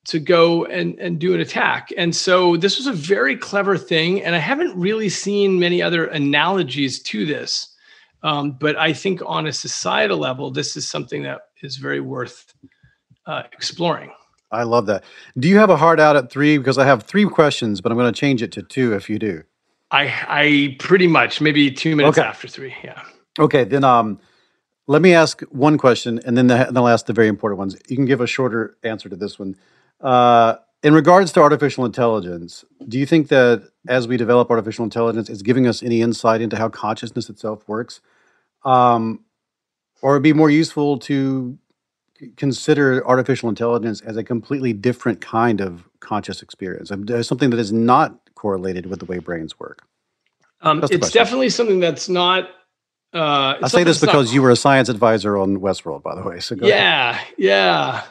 [0.06, 1.88] to go and, and do an attack.
[1.96, 4.22] And so this was a very clever thing.
[4.22, 7.68] And I haven't really seen many other analogies to this.
[8.22, 12.52] Um, but I think on a societal level, this is something that is very worth
[13.26, 14.10] uh, exploring.
[14.50, 15.04] I love that.
[15.38, 16.56] Do you have a hard out at three?
[16.58, 19.18] Because I have three questions, but I'm going to change it to two if you
[19.18, 19.42] do.
[19.90, 22.26] I I pretty much maybe two minutes Okay.
[22.26, 22.74] after three.
[22.82, 23.02] Yeah.
[23.38, 24.18] Okay, then um,
[24.86, 27.76] let me ask one question, and then, the, then I'll ask the very important ones.
[27.88, 29.56] You can give a shorter answer to this one.
[30.00, 35.28] Uh, in regards to artificial intelligence, do you think that as we develop artificial intelligence,
[35.28, 38.00] it's giving us any insight into how consciousness itself works?
[38.64, 39.24] Um,
[40.02, 41.58] or it'd be more useful to
[42.36, 47.72] consider artificial intelligence as a completely different kind of conscious experience, um, something that is
[47.72, 49.86] not correlated with the way brains work.
[50.60, 51.18] Um, it's question.
[51.18, 52.48] definitely something that's not.
[53.12, 56.14] Uh, I say this that's not because you were a science advisor on Westworld, by
[56.14, 56.40] the way.
[56.40, 56.78] So go ahead.
[56.78, 58.02] yeah, yeah.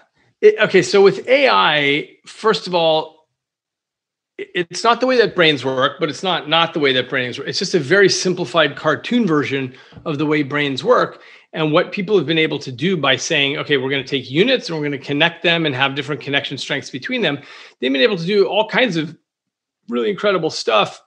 [0.45, 3.27] It- okay, so with AI, first of all,
[4.37, 7.39] it's not the way that brains work, but it's not not the way that brains
[7.39, 7.47] work.
[7.47, 9.73] It's just a very simplified cartoon version
[10.05, 11.23] of the way brains work.
[11.53, 14.29] And what people have been able to do by saying, okay, we're going to take
[14.29, 17.39] units and we're going to connect them and have different connection strengths between them,
[17.79, 19.17] they've been able to do all kinds of
[19.89, 21.01] really incredible stuff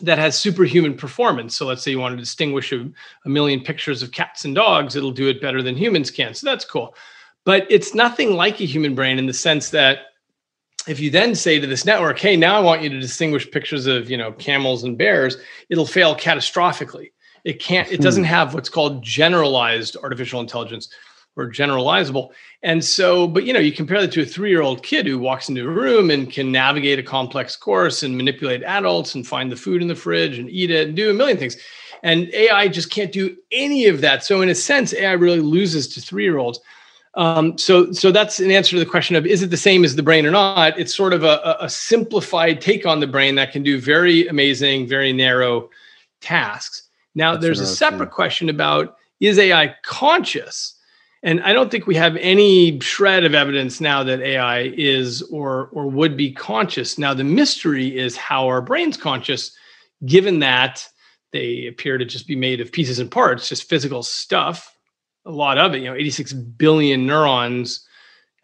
[0.00, 1.54] that has superhuman performance.
[1.54, 2.90] So let's say you want to distinguish a,
[3.26, 6.34] a million pictures of cats and dogs, it'll do it better than humans can.
[6.34, 6.96] So that's cool.
[7.44, 10.00] But it's nothing like a human brain in the sense that
[10.88, 13.86] if you then say to this network, hey, now I want you to distinguish pictures
[13.86, 15.36] of, you know, camels and bears,
[15.68, 17.12] it'll fail catastrophically.
[17.44, 18.02] It can't, it hmm.
[18.02, 20.92] doesn't have what's called generalized artificial intelligence
[21.36, 22.30] or generalizable.
[22.62, 25.66] And so, but you know, you compare that to a three-year-old kid who walks into
[25.66, 29.80] a room and can navigate a complex course and manipulate adults and find the food
[29.80, 31.56] in the fridge and eat it and do a million things.
[32.02, 34.24] And AI just can't do any of that.
[34.24, 36.60] So in a sense, AI really loses to three-year-olds.
[37.14, 39.96] Um, so, so that's an answer to the question of is it the same as
[39.96, 40.78] the brain or not?
[40.78, 44.86] It's sort of a, a- simplified take on the brain that can do very amazing,
[44.86, 45.70] very narrow
[46.20, 46.88] tasks.
[47.14, 50.74] Now, That's there's a separate question about is AI conscious?
[51.22, 55.68] And I don't think we have any shred of evidence now that AI is or
[55.72, 56.96] or would be conscious.
[56.96, 59.52] Now, the mystery is how our brains conscious,
[60.06, 60.88] given that
[61.32, 64.74] they appear to just be made of pieces and parts, just physical stuff.
[65.26, 67.86] A lot of it, you know, 86 billion neurons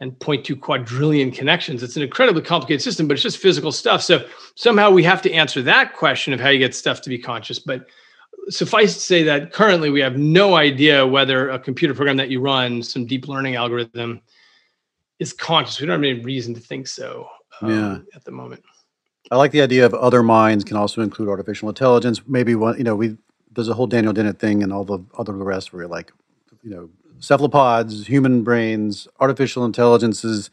[0.01, 1.83] and 0.2 quadrillion connections.
[1.83, 4.03] It's an incredibly complicated system, but it's just physical stuff.
[4.03, 7.19] So somehow we have to answer that question of how you get stuff to be
[7.19, 7.59] conscious.
[7.59, 7.87] But
[8.51, 12.41] suffice to say that currently we have no idea whether a computer program that you
[12.41, 14.21] run, some deep learning algorithm,
[15.19, 15.81] is conscious.
[15.81, 17.27] We don't have any reason to think so
[17.63, 17.99] um, Yeah.
[18.15, 18.63] at the moment.
[19.31, 22.21] I like the idea of other minds can also include artificial intelligence.
[22.29, 23.17] Maybe one, you know, we
[23.51, 26.13] there's a whole Daniel Dennett thing and all the other the rest where you're like,
[26.67, 26.91] you know,
[27.21, 30.51] cephalopods, human brains, artificial intelligences.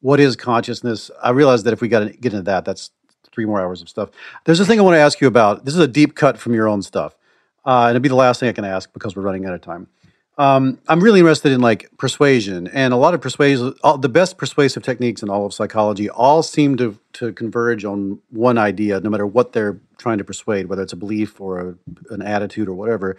[0.00, 1.08] What is consciousness?
[1.22, 2.90] I realize that if we got to get into that, that's
[3.30, 4.10] three more hours of stuff.
[4.44, 5.64] There's a thing I want to ask you about.
[5.64, 7.14] This is a deep cut from your own stuff,
[7.64, 9.60] uh, and it'll be the last thing I can ask because we're running out of
[9.60, 9.86] time.
[10.38, 14.38] Um, I'm really interested in like persuasion, and a lot of persuasive, all, the best
[14.38, 19.10] persuasive techniques in all of psychology all seem to to converge on one idea, no
[19.10, 21.74] matter what they're trying to persuade, whether it's a belief or a,
[22.14, 23.10] an attitude or whatever.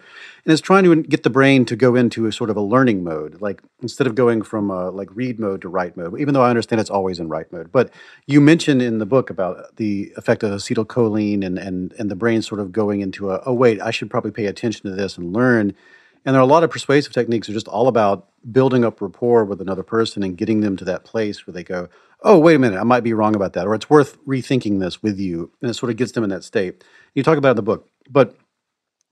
[0.44, 3.04] And it's trying to get the brain to go into a sort of a learning
[3.04, 6.18] mode, like instead of going from uh like read mode to write mode.
[6.18, 7.90] Even though I understand it's always in write mode, but
[8.26, 12.42] you mentioned in the book about the effect of acetylcholine and and and the brain
[12.42, 15.32] sort of going into a oh wait, I should probably pay attention to this and
[15.32, 15.76] learn.
[16.24, 19.00] And there are a lot of persuasive techniques that are just all about building up
[19.00, 21.88] rapport with another person and getting them to that place where they go,
[22.22, 25.02] oh, wait a minute, I might be wrong about that, or it's worth rethinking this
[25.02, 25.52] with you.
[25.60, 26.82] And it sort of gets them in that state.
[27.14, 27.88] You talk about it in the book.
[28.08, 28.36] But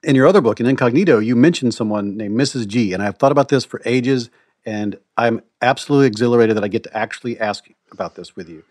[0.03, 2.67] in your other book, in Incognito, you mentioned someone named Mrs.
[2.67, 2.93] G.
[2.93, 4.31] And I've thought about this for ages,
[4.65, 8.65] and I'm absolutely exhilarated that I get to actually ask about this with you.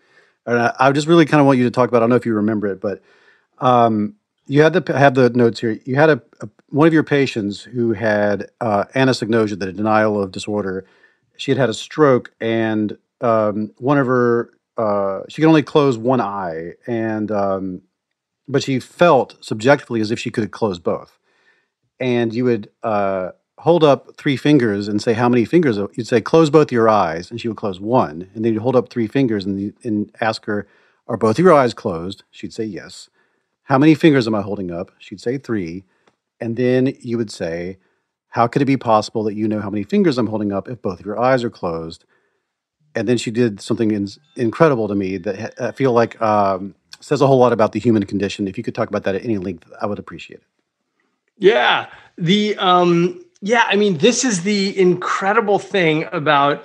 [0.46, 2.16] And I, I just really kind of want you to talk about, I don't know
[2.16, 3.00] if you remember it, but
[3.58, 4.16] um,
[4.52, 5.78] you had to have the notes here.
[5.86, 10.30] You had a, a one of your patients who had uh, anosognosia, the denial of
[10.30, 10.84] disorder.
[11.38, 15.96] She had had a stroke, and um, one of her uh, she could only close
[15.96, 17.80] one eye, and um,
[18.46, 21.18] but she felt subjectively as if she could close both.
[21.98, 25.78] And you would uh, hold up three fingers and say how many fingers.
[25.94, 28.28] You'd say close both your eyes, and she would close one.
[28.34, 30.66] And then you'd hold up three fingers and, and ask her,
[31.08, 33.08] "Are both your eyes closed?" She'd say yes.
[33.64, 34.90] How many fingers am I holding up?
[34.98, 35.84] She'd say three.
[36.40, 37.78] And then you would say,
[38.28, 40.82] How could it be possible that you know how many fingers I'm holding up if
[40.82, 42.04] both of your eyes are closed?
[42.94, 46.74] And then she did something in, incredible to me that ha- I feel like um,
[47.00, 48.46] says a whole lot about the human condition.
[48.48, 50.46] If you could talk about that at any length, I would appreciate it.
[51.38, 51.86] Yeah.
[52.18, 56.64] The um yeah, I mean, this is the incredible thing about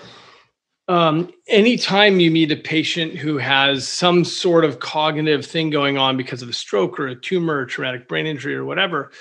[0.87, 6.15] um, anytime you meet a patient who has some sort of cognitive thing going on
[6.15, 9.11] because of a stroke or a tumor or traumatic brain injury or whatever,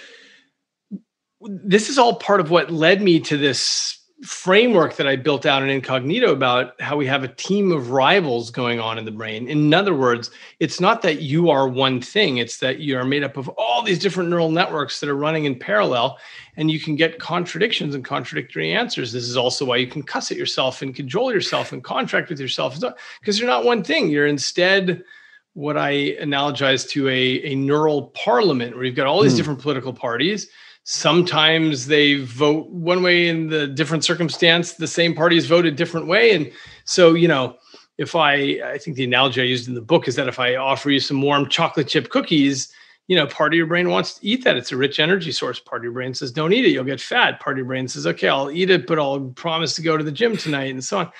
[1.40, 5.62] this is all part of what led me to this framework that I built out
[5.62, 9.46] in Incognito about how we have a team of rivals going on in the brain.
[9.46, 13.22] In other words, it's not that you are one thing, it's that you are made
[13.22, 16.18] up of all these different neural networks that are running in parallel,
[16.56, 19.12] and you can get contradictions and contradictory answers.
[19.12, 22.40] This is also why you can cuss at yourself and cajole yourself and contract with
[22.40, 22.80] yourself
[23.20, 24.08] because you're not one thing.
[24.08, 25.04] You're instead
[25.52, 29.38] what I analogize to a, a neural parliament where you've got all these hmm.
[29.38, 30.48] different political parties
[30.88, 36.06] sometimes they vote one way in the different circumstance the same parties vote a different
[36.06, 36.32] way.
[36.32, 36.50] And
[36.84, 37.56] so you know
[37.98, 38.34] if i
[38.64, 41.00] i think the analogy i used in the book is that if i offer you
[41.00, 42.70] some warm chocolate chip cookies
[43.08, 44.56] you know part of your brain wants to eat that.
[44.56, 45.58] It's a rich energy source.
[45.58, 46.70] Part of your brain says don't eat it.
[46.70, 47.40] You'll get fat.
[47.40, 50.04] Part of your brain says okay i'll eat it but i'll promise to go to
[50.04, 51.10] the gym tonight and so on.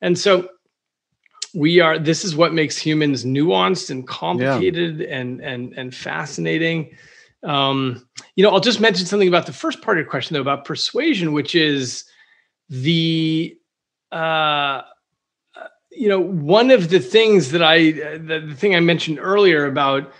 [0.00, 0.48] And so
[1.54, 5.16] we are this is what makes humans nuanced and complicated yeah.
[5.16, 6.94] and and and fascinating
[7.44, 10.40] um, you know, I'll just mention something about the first part of your question, though,
[10.40, 12.04] about persuasion, which is
[12.68, 13.56] the,
[14.12, 14.82] uh,
[15.90, 20.12] you know, one of the things that I, the, the thing I mentioned earlier about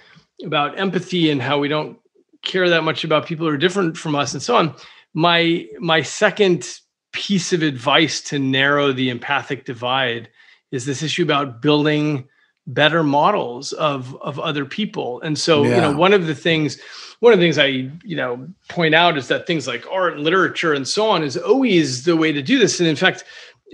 [0.44, 1.98] about empathy and how we don't
[2.42, 4.74] care that much about people who are different from us and so on.
[5.14, 6.78] My my second
[7.12, 10.28] piece of advice to narrow the empathic divide
[10.70, 12.28] is this issue about building
[12.68, 15.20] better models of of other people.
[15.22, 15.74] And so, yeah.
[15.74, 16.78] you know, one of the things
[17.20, 20.22] one of the things I, you know, point out is that things like art and
[20.22, 22.78] literature and so on is always the way to do this.
[22.78, 23.24] And in fact,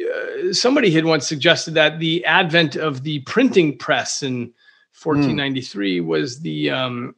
[0.00, 4.52] uh, somebody had once suggested that the advent of the printing press in
[5.02, 6.06] 1493 mm.
[6.06, 7.14] was the um,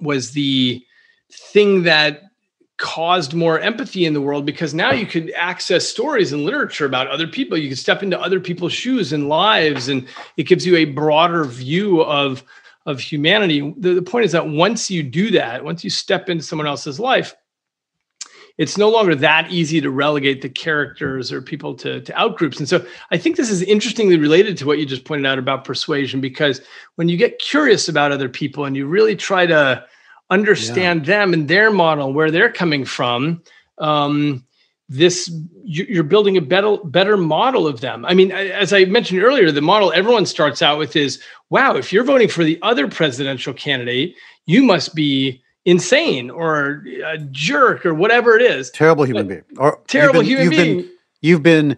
[0.00, 0.84] was the
[1.32, 2.22] thing that
[2.80, 7.06] caused more empathy in the world because now you could access stories and literature about
[7.06, 7.56] other people.
[7.56, 11.44] You can step into other people's shoes and lives, and it gives you a broader
[11.44, 12.42] view of
[12.86, 13.60] of humanity.
[13.76, 16.98] The, the point is that once you do that, once you step into someone else's
[16.98, 17.34] life,
[18.56, 22.58] it's no longer that easy to relegate the characters or people to, to outgroups.
[22.58, 25.64] And so I think this is interestingly related to what you just pointed out about
[25.64, 26.62] persuasion, because
[26.96, 29.84] when you get curious about other people and you really try to
[30.30, 31.18] understand yeah.
[31.18, 33.42] them and their model, where they're coming from,
[33.78, 34.44] um,
[34.88, 35.30] this
[35.62, 38.04] you're building a better better model of them.
[38.04, 41.92] I mean as i mentioned earlier the model everyone starts out with is wow if
[41.92, 44.16] you're voting for the other presidential candidate
[44.46, 48.70] you must be insane or a jerk or whatever it is.
[48.70, 49.44] Terrible human being.
[49.56, 50.76] Or terrible you've been, human you've being.
[50.78, 51.76] been, you've been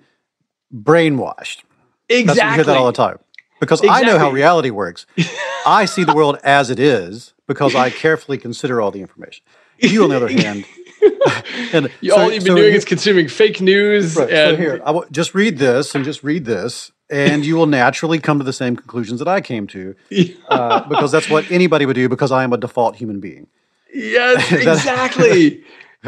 [0.74, 1.62] brainwashed.
[2.08, 3.18] Exactly That's, you hear that all the time
[3.62, 4.08] because exactly.
[4.08, 5.06] i know how reality works
[5.66, 9.44] i see the world as it is because i carefully consider all the information
[9.78, 10.66] you on the other hand
[11.72, 14.16] and you, so, all you've been so doing is consuming fake news.
[14.16, 17.56] Right, and so here, I w- just read this and just read this, and you
[17.56, 19.94] will naturally come to the same conclusions that I came to,
[20.48, 22.08] uh, because that's what anybody would do.
[22.08, 23.48] Because I am a default human being.
[23.92, 25.64] Yes, exactly.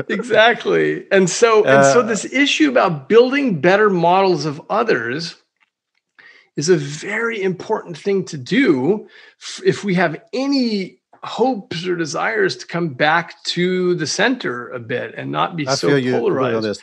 [0.09, 1.07] exactly.
[1.11, 5.37] And so, and so, uh, this issue about building better models of others
[6.57, 9.09] is a very important thing to do
[9.65, 15.15] if we have any hopes or desires to come back to the center a bit
[15.17, 16.65] and not be I so polarized.
[16.65, 16.75] You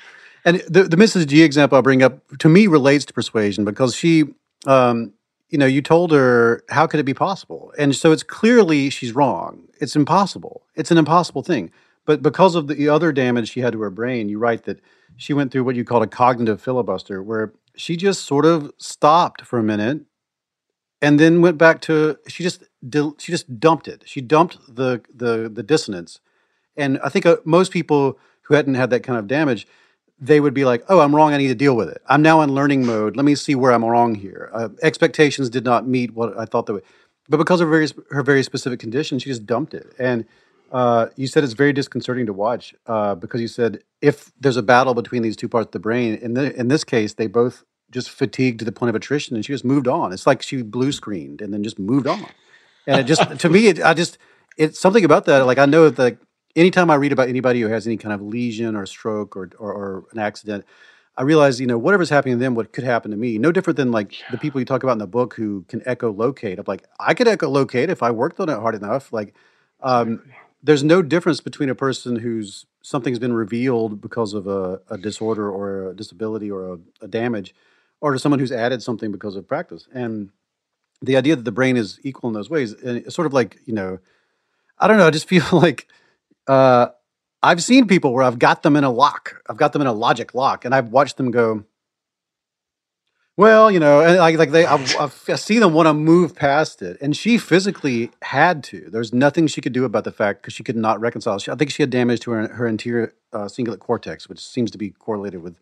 [0.43, 1.27] and the, the Mrs.
[1.27, 4.25] G example I bring up to me relates to persuasion because she,
[4.65, 5.13] um,
[5.49, 7.71] you know, you told her, how could it be possible?
[7.77, 9.67] And so it's clearly she's wrong.
[9.79, 10.63] It's impossible.
[10.75, 11.71] It's an impossible thing.
[12.05, 14.79] But because of the other damage she had to her brain, you write that
[15.17, 19.41] she went through what you called a cognitive filibuster, where she just sort of stopped
[19.41, 20.01] for a minute
[21.01, 22.63] and then went back to she just
[23.17, 24.03] she just dumped it.
[24.05, 26.19] She dumped the the the dissonance,
[26.77, 29.67] and I think uh, most people who hadn't had that kind of damage,
[30.19, 31.33] they would be like, "Oh, I'm wrong.
[31.33, 32.01] I need to deal with it.
[32.07, 33.17] I'm now in learning mode.
[33.17, 34.51] Let me see where I'm wrong here.
[34.53, 36.83] Uh, expectations did not meet what I thought they would."
[37.29, 39.93] But because of her very, her very specific condition, she just dumped it.
[39.97, 40.25] And
[40.71, 44.63] uh, you said it's very disconcerting to watch uh, because you said if there's a
[44.63, 47.63] battle between these two parts of the brain, in the, in this case, they both
[47.91, 50.13] just fatigued to the point of attrition, and she just moved on.
[50.13, 52.25] It's like she blue screened and then just moved on.
[52.87, 54.17] And it just to me, it, I just
[54.57, 55.45] it's something about that.
[55.45, 56.17] Like I know that
[56.55, 59.73] anytime I read about anybody who has any kind of lesion or stroke or or,
[59.73, 60.65] or an accident,
[61.17, 63.37] I realize you know whatever's happening to them, what could happen to me.
[63.37, 64.25] No different than like yeah.
[64.31, 66.57] the people you talk about in the book who can echolocate.
[66.57, 69.13] I'm like I could echolocate if I worked on it hard enough.
[69.13, 69.35] Like
[69.81, 70.23] um,
[70.63, 75.49] there's no difference between a person who's something's been revealed because of a, a disorder
[75.49, 77.53] or a disability or a, a damage
[78.01, 79.87] or to someone who's added something because of practice.
[79.93, 80.31] And
[81.01, 83.59] the idea that the brain is equal in those ways, and it's sort of like
[83.65, 83.99] you know,
[84.77, 85.07] I don't know.
[85.07, 85.87] I just feel like
[86.47, 86.87] uh,
[87.41, 89.41] I've seen people where I've got them in a lock.
[89.47, 91.63] I've got them in a logic lock, and I've watched them go.
[93.37, 96.81] Well, you know, and like like they, I, I see them want to move past
[96.81, 98.89] it, and she physically had to.
[98.89, 101.39] There's nothing she could do about the fact because she could not reconcile.
[101.39, 104.69] She, I think she had damage to her her anterior uh, cingulate cortex, which seems
[104.71, 105.57] to be correlated with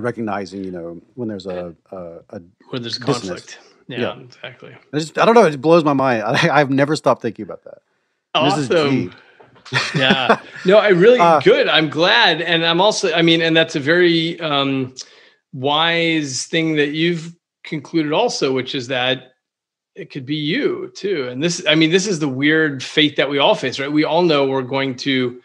[0.00, 1.96] recognizing, you know, when there's a, a,
[2.30, 3.04] a where there's dissonance.
[3.20, 3.58] conflict.
[3.88, 4.18] Yeah, Yeah.
[4.20, 4.76] exactly.
[4.92, 5.46] I, just, I don't know.
[5.46, 6.22] It blows my mind.
[6.26, 7.78] I, I've never stopped thinking about that.
[8.34, 9.14] Awesome.
[9.94, 10.40] yeah.
[10.64, 11.68] No, I really Uh, good.
[11.68, 13.12] I'm glad, and I'm also.
[13.12, 14.94] I mean, and that's a very um,
[15.52, 17.34] wise thing that you've
[17.64, 19.32] concluded also, which is that
[19.94, 21.28] it could be you too.
[21.28, 23.90] And this, I mean, this is the weird fate that we all face, right?
[23.90, 25.40] We all know we're going to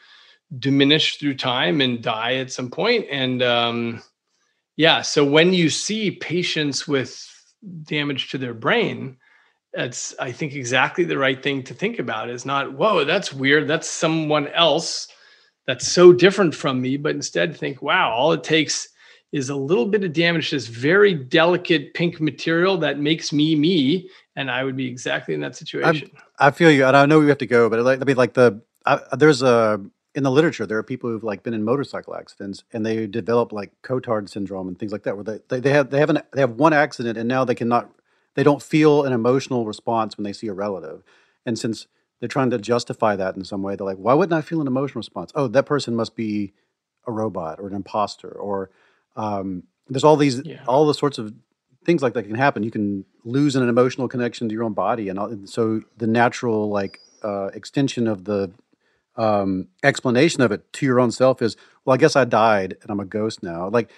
[0.60, 4.02] diminish through time and die at some point, and um,
[4.76, 5.02] yeah.
[5.02, 7.30] So when you see patients with
[7.84, 9.18] damage to their brain,
[9.74, 13.68] that's I think exactly the right thing to think about is not, whoa, that's weird.
[13.68, 15.08] That's someone else
[15.66, 18.88] that's so different from me, but instead think, wow, all it takes
[19.32, 23.56] is a little bit of damage to this very delicate pink material that makes me
[23.56, 24.10] me.
[24.36, 26.12] And I would be exactly in that situation.
[26.38, 28.34] I feel you, and I know we have to go, but like, I mean, like
[28.34, 29.84] the I, there's a
[30.16, 33.52] in the literature there are people who've like been in motorcycle accidents and they develop
[33.52, 36.20] like Cotard syndrome and things like that, where they they, they have they have an,
[36.34, 37.90] they have one accident and now they cannot
[38.36, 41.04] they don't feel an emotional response when they see a relative,
[41.46, 41.88] and since
[42.20, 44.68] they're trying to justify that in some way, they're like, why wouldn't I feel an
[44.68, 45.32] emotional response?
[45.36, 46.54] Oh, that person must be
[47.06, 48.70] a robot or an imposter or
[49.16, 50.64] um, there's all these Yeah.
[50.68, 51.34] all the sorts of
[51.86, 52.64] things like that can happen.
[52.64, 56.08] You can lose an emotional connection to your own body, and, all, and so the
[56.08, 58.52] natural like uh, extension of the
[59.16, 62.92] um, explanation of it to your own self is, well, I guess I died and
[62.92, 63.70] I'm a ghost now.
[63.70, 63.92] Like,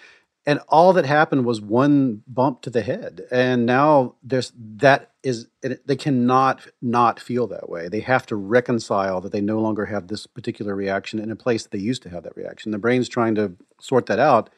[0.47, 5.47] and all that happened was one bump to the head, and now there's that is
[5.63, 7.89] they cannot not feel that way.
[7.89, 11.63] They have to reconcile that they no longer have this particular reaction in a place
[11.63, 12.71] that they used to have that reaction.
[12.71, 14.51] The brain's trying to sort that out,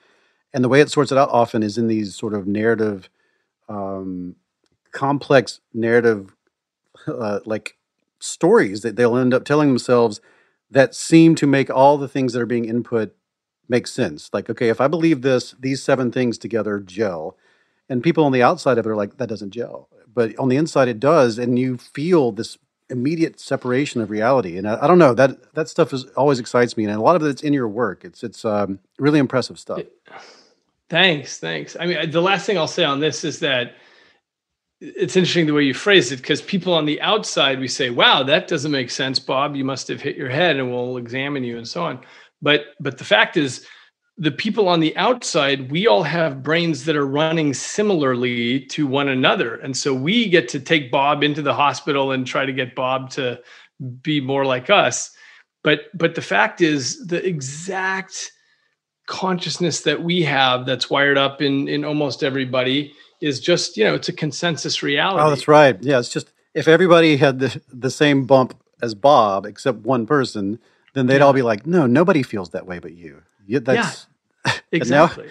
[0.53, 3.09] and the way it sorts it out often is in these sort of narrative
[3.69, 4.35] um,
[4.91, 6.35] complex narrative
[7.07, 7.77] uh, like
[8.19, 10.19] stories that they'll end up telling themselves
[10.69, 13.15] that seem to make all the things that are being input
[13.69, 14.29] make sense.
[14.33, 17.37] Like, okay, if I believe this, these seven things together gel,
[17.89, 20.57] and people on the outside of it are like, that doesn't gel, but on the
[20.57, 22.57] inside it does, and you feel this
[22.89, 24.57] immediate separation of reality.
[24.57, 27.15] And I, I don't know that that stuff is always excites me, and a lot
[27.15, 28.03] of it's in your work.
[28.03, 29.81] It's it's um, really impressive stuff.
[30.89, 31.75] Thanks, thanks.
[31.77, 33.75] I mean, the last thing I'll say on this is that
[34.79, 38.23] it's interesting the way you phrase it because people on the outside we say, "Wow,
[38.23, 39.55] that doesn't make sense, Bob.
[39.55, 41.99] You must have hit your head, and we'll examine you and so on."
[42.41, 43.65] But but the fact is,
[44.17, 49.09] the people on the outside, we all have brains that are running similarly to one
[49.09, 52.75] another, and so we get to take Bob into the hospital and try to get
[52.75, 53.39] Bob to
[54.01, 55.11] be more like us.
[55.63, 58.31] But but the fact is, the exact
[59.07, 63.95] consciousness that we have that's wired up in in almost everybody is just you know
[63.95, 65.77] it's a consensus reality Oh, that's right.
[65.81, 70.59] Yeah, it's just if everybody had the, the same bump as Bob except one person,
[70.93, 71.23] then they'd Yeah.
[71.25, 74.07] all be like, "No, nobody feels that way but you." Yeah, that's
[74.45, 75.29] and now- exactly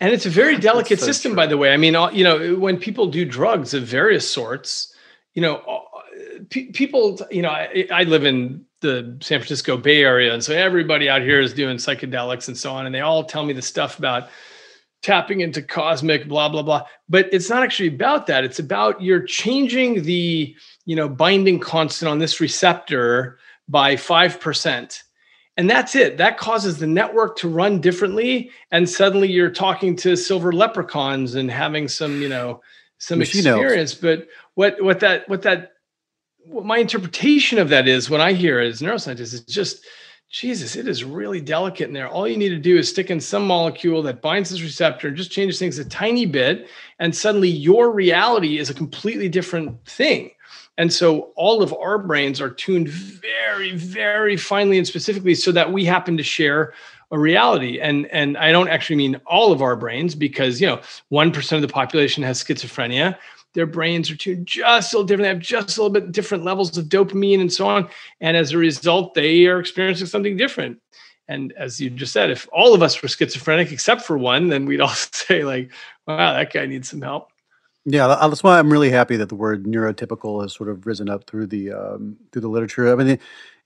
[0.00, 1.36] and it's a very delicate so system true.
[1.36, 4.94] by the way i mean all- you know when people do drugs of various sorts
[5.32, 5.62] you know
[6.50, 11.08] people you know I, I live in the san francisco bay area and so everybody
[11.08, 13.98] out here is doing psychedelics and so on and they all tell me the stuff
[13.98, 14.28] about
[15.02, 16.84] tapping into cosmic blah blah blah.
[17.08, 18.44] But it's not actually about that.
[18.44, 20.54] It's about you're changing the
[20.84, 25.02] you know binding constant on this receptor by 5%
[25.58, 26.18] and that's it.
[26.18, 31.50] That causes the network to run differently and suddenly you're talking to silver leprechauns and
[31.50, 32.60] having some you know
[32.98, 33.36] some elves.
[33.36, 33.94] experience.
[33.94, 35.72] But what what that what that
[36.44, 39.84] what my interpretation of that is when i hear it as neuroscientist is just
[40.36, 43.20] jesus it is really delicate in there all you need to do is stick in
[43.20, 46.68] some molecule that binds this receptor and just changes things a tiny bit
[46.98, 50.30] and suddenly your reality is a completely different thing
[50.78, 55.72] and so all of our brains are tuned very, very finely and specifically so that
[55.72, 56.74] we happen to share
[57.10, 57.80] a reality.
[57.80, 60.80] And, and I don't actually mean all of our brains because, you know,
[61.12, 63.16] 1% of the population has schizophrenia.
[63.56, 65.24] Their brains are tuned just a little different.
[65.24, 67.88] They have just a little bit different levels of dopamine and so on.
[68.20, 70.78] And as a result, they are experiencing something different.
[71.26, 74.66] And as you just said, if all of us were schizophrenic except for one, then
[74.66, 75.72] we'd all say, like,
[76.06, 77.30] wow, that guy needs some help.
[77.86, 81.24] Yeah, that's why I'm really happy that the word neurotypical has sort of risen up
[81.24, 82.92] through the um, through the literature.
[82.92, 83.20] I mean, it,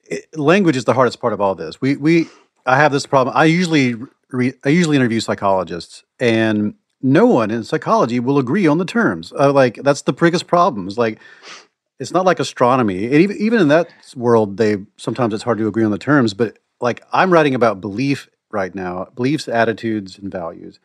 [0.05, 1.81] it, language is the hardest part of all this.
[1.81, 2.29] We we
[2.67, 3.35] I have this problem.
[3.35, 3.97] I usually
[4.29, 9.33] re, I usually interview psychologists, and no one in psychology will agree on the terms.
[9.39, 10.89] Uh, like that's the biggest problem.
[10.89, 11.19] Like
[11.99, 13.07] it's not like astronomy.
[13.07, 16.35] And even even in that world, they sometimes it's hard to agree on the terms.
[16.35, 20.81] But like I'm writing about belief right now, beliefs, attitudes, and values.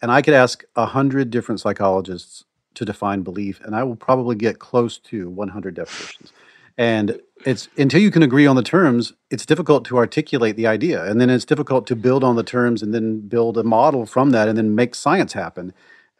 [0.00, 2.44] And I could ask a hundred different psychologists
[2.74, 6.32] to define belief, and I will probably get close to 100 definitions.
[6.78, 11.04] And it's until you can agree on the terms, it's difficult to articulate the idea.
[11.04, 14.30] And then it's difficult to build on the terms and then build a model from
[14.30, 15.72] that and then make science happen.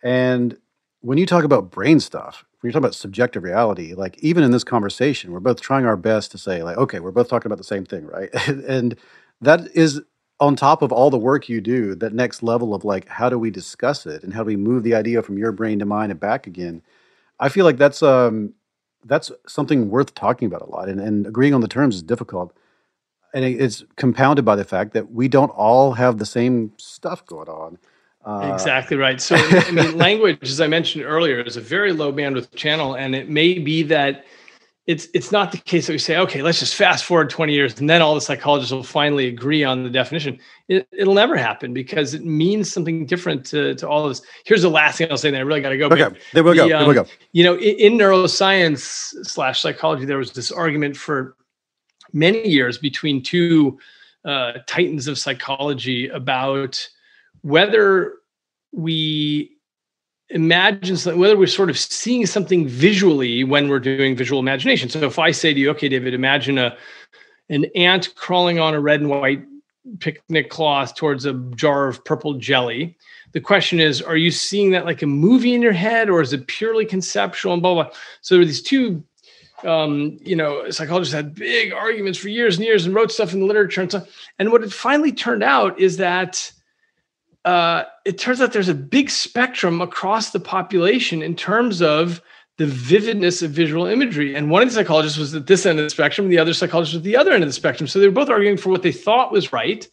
[0.03, 0.59] And
[1.01, 4.53] when you talk about brain stuff, when you're talking about subjective reality, like even in
[4.53, 7.59] this conversation, we're both trying our best to say, like, okay, we're both talking about
[7.59, 8.31] the same thing, right?
[8.49, 8.97] and
[9.41, 10.01] that is
[10.41, 13.39] on top of all the work you do, that next level of like, how do
[13.39, 16.11] we discuss it and how do we move the idea from your brain to mine
[16.11, 16.83] and back again?
[17.39, 18.55] I feel like that's um
[19.05, 22.57] that's something worth talking about a lot, and, and agreeing on the terms is difficult,
[23.35, 27.49] and it's compounded by the fact that we don't all have the same stuff going
[27.49, 27.79] on.
[28.25, 29.21] Uh, exactly right.
[29.21, 33.15] So, I mean, language, as I mentioned earlier, is a very low bandwidth channel, and
[33.15, 34.25] it may be that
[34.87, 37.79] it's it's not the case that we say, okay, let's just fast forward 20 years
[37.79, 40.39] and then all the psychologists will finally agree on the definition.
[40.69, 44.23] It, will never happen because it means something different to, to all of us.
[44.45, 45.87] Here's the last thing I'll say, and I really got to go.
[45.87, 46.67] Okay, there we go.
[46.67, 47.07] The, um, there we go.
[47.31, 51.37] You know, in, in neuroscience slash psychology, there was this argument for
[52.13, 53.79] many years between two
[54.25, 56.89] uh, titans of psychology about
[57.43, 58.15] whether
[58.73, 59.52] we
[60.33, 64.89] imagine whether we're sort of seeing something visually when we're doing visual imagination.
[64.89, 66.77] So if I say to you, okay, David, imagine a
[67.49, 69.45] an ant crawling on a red and white
[69.99, 72.97] picnic cloth towards a jar of purple jelly.
[73.33, 76.33] The question is, are you seeing that like a movie in your head or is
[76.33, 77.91] it purely conceptual and blah blah?
[78.23, 79.03] So there are these two
[79.65, 83.39] um, you know, psychologists had big arguments for years and years and wrote stuff in
[83.39, 84.09] the literature and stuff.
[84.41, 86.51] And what it finally turned out is that
[87.45, 92.23] uh, it turns out there's a big spectrum across the population in terms of
[92.59, 94.35] the vividness of visual imagery.
[94.35, 96.95] And one of the psychologists was at this end of the spectrum, the other psychologist
[96.95, 97.89] was at the other end of the spectrum.
[97.89, 99.89] So they were both arguing for what they thought was right.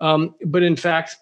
[0.00, 1.16] Um, but in fact,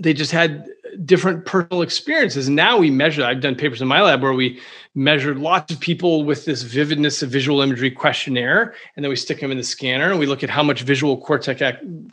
[0.00, 0.68] they just had
[1.04, 2.48] different personal experiences.
[2.48, 4.60] Now we measure, I've done papers in my lab where we
[4.94, 8.74] measured lots of people with this vividness of visual imagery questionnaire.
[8.94, 11.16] And then we stick them in the scanner and we look at how much visual
[11.16, 11.62] cortex,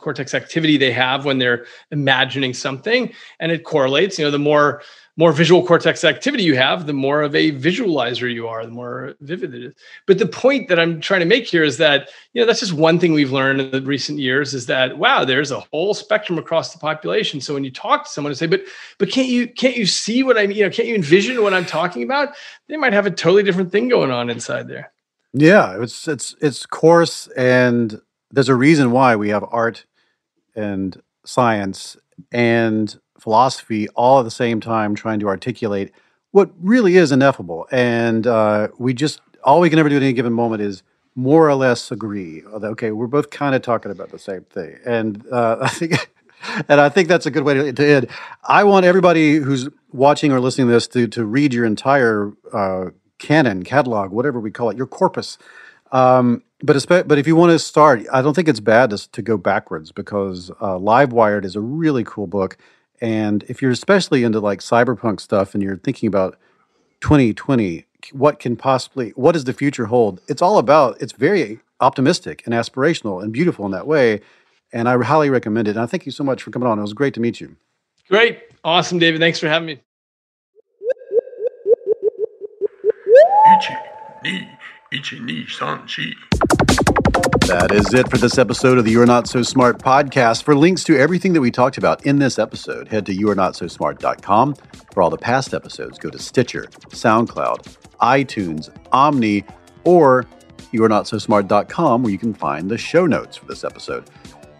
[0.00, 3.12] cortex activity they have when they're imagining something.
[3.38, 4.82] And it correlates, you know, the more
[5.16, 9.14] more visual cortex activity you have, the more of a visualizer you are, the more
[9.20, 9.74] vivid it is.
[10.06, 12.72] But the point that I'm trying to make here is that, you know, that's just
[12.72, 16.38] one thing we've learned in the recent years is that wow, there's a whole spectrum
[16.38, 17.40] across the population.
[17.40, 18.62] So when you talk to someone and say, but
[18.98, 20.56] but can't you can't you see what I mean?
[20.56, 22.30] You know, can't you envision what I'm talking about?
[22.68, 24.92] They might have a totally different thing going on inside there.
[25.34, 29.84] Yeah, it's it's it's coarse and there's a reason why we have art
[30.54, 31.98] and science
[32.30, 35.92] and philosophy all at the same time trying to articulate
[36.32, 37.68] what really is ineffable.
[37.70, 40.82] And uh, we just, all we can ever do at any given moment is
[41.14, 42.42] more or less agree.
[42.44, 44.78] Okay, we're both kind of talking about the same thing.
[44.84, 46.10] And uh, I think.
[46.68, 48.08] And I think that's a good way to, end.
[48.42, 52.86] I want everybody who's watching or listening to this to, to read your entire uh,
[53.20, 55.38] canon, catalog, whatever we call it, your corpus.
[55.92, 59.22] Um, but but if you want to start, I don't think it's bad to, to
[59.22, 62.56] go backwards because uh, Livewired is a really cool book.
[63.02, 66.38] And if you're especially into like cyberpunk stuff and you're thinking about
[67.00, 70.20] 2020, what can possibly, what does the future hold?
[70.28, 74.20] It's all about, it's very optimistic and aspirational and beautiful in that way.
[74.72, 75.72] And I highly recommend it.
[75.72, 76.78] And I thank you so much for coming on.
[76.78, 77.56] It was great to meet you.
[78.08, 78.38] Great.
[78.62, 79.20] Awesome, David.
[79.20, 79.80] Thanks for having me.
[87.46, 90.44] That is it for this episode of the You're Not So Smart podcast.
[90.44, 94.54] For links to everything that we talked about in this episode, head to you'renotsosmart.com.
[94.92, 99.44] For all the past episodes, go to Stitcher, SoundCloud, iTunes, Omni,
[99.84, 100.24] or
[100.72, 104.08] you'renotsosmart.com where you can find the show notes for this episode.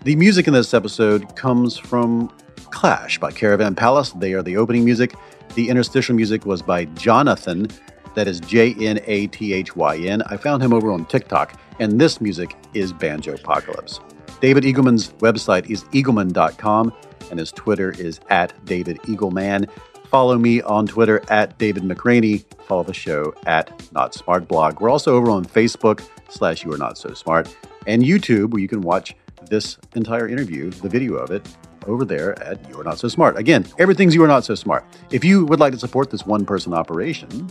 [0.02, 2.30] The music in this episode comes from
[2.72, 4.10] Clash by Caravan Palace.
[4.10, 5.14] They are the opening music.
[5.54, 7.68] The interstitial music was by Jonathon.
[8.14, 10.22] That is J N A T H Y N.
[10.26, 14.01] I found him over on TikTok and this music is Banjo Apocalypse.
[14.40, 16.93] David Eagleman's website is eagleman.com,
[17.30, 19.68] and his Twitter is at David Eagleman.
[20.06, 22.44] Follow me on Twitter at David McRaney.
[22.66, 24.80] Follow the show at Not Smart Blog.
[24.80, 27.55] We're also over on Facebook slash You Are Not So Smart
[27.86, 29.16] and YouTube, where you can watch
[29.48, 31.48] this entire interview, the video of it,
[31.86, 33.39] over there at You Are Not So Smart.
[33.39, 34.84] Again, everything's You Are Not So Smart.
[35.10, 37.51] If you would like to support this one person operation,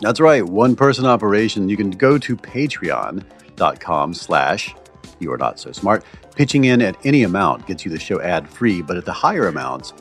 [0.00, 4.74] that's right, one person operation, you can go to patreon.com slash
[5.18, 6.04] you are not so smart.
[6.34, 9.48] Pitching in at any amount gets you the show ad free, but at the higher
[9.48, 9.92] amounts,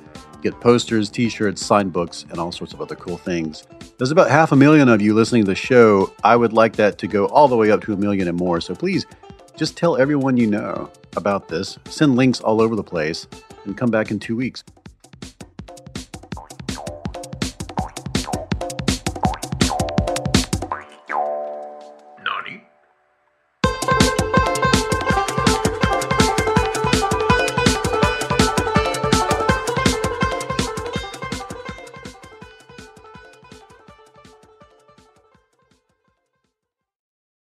[0.41, 3.67] get posters, t-shirts, signed books, and all sorts of other cool things.
[3.97, 6.13] There's about half a million of you listening to the show.
[6.23, 8.61] I would like that to go all the way up to a million and more.
[8.61, 9.05] So please
[9.57, 13.27] just tell everyone you know about this, send links all over the place,
[13.65, 14.63] and come back in two weeks.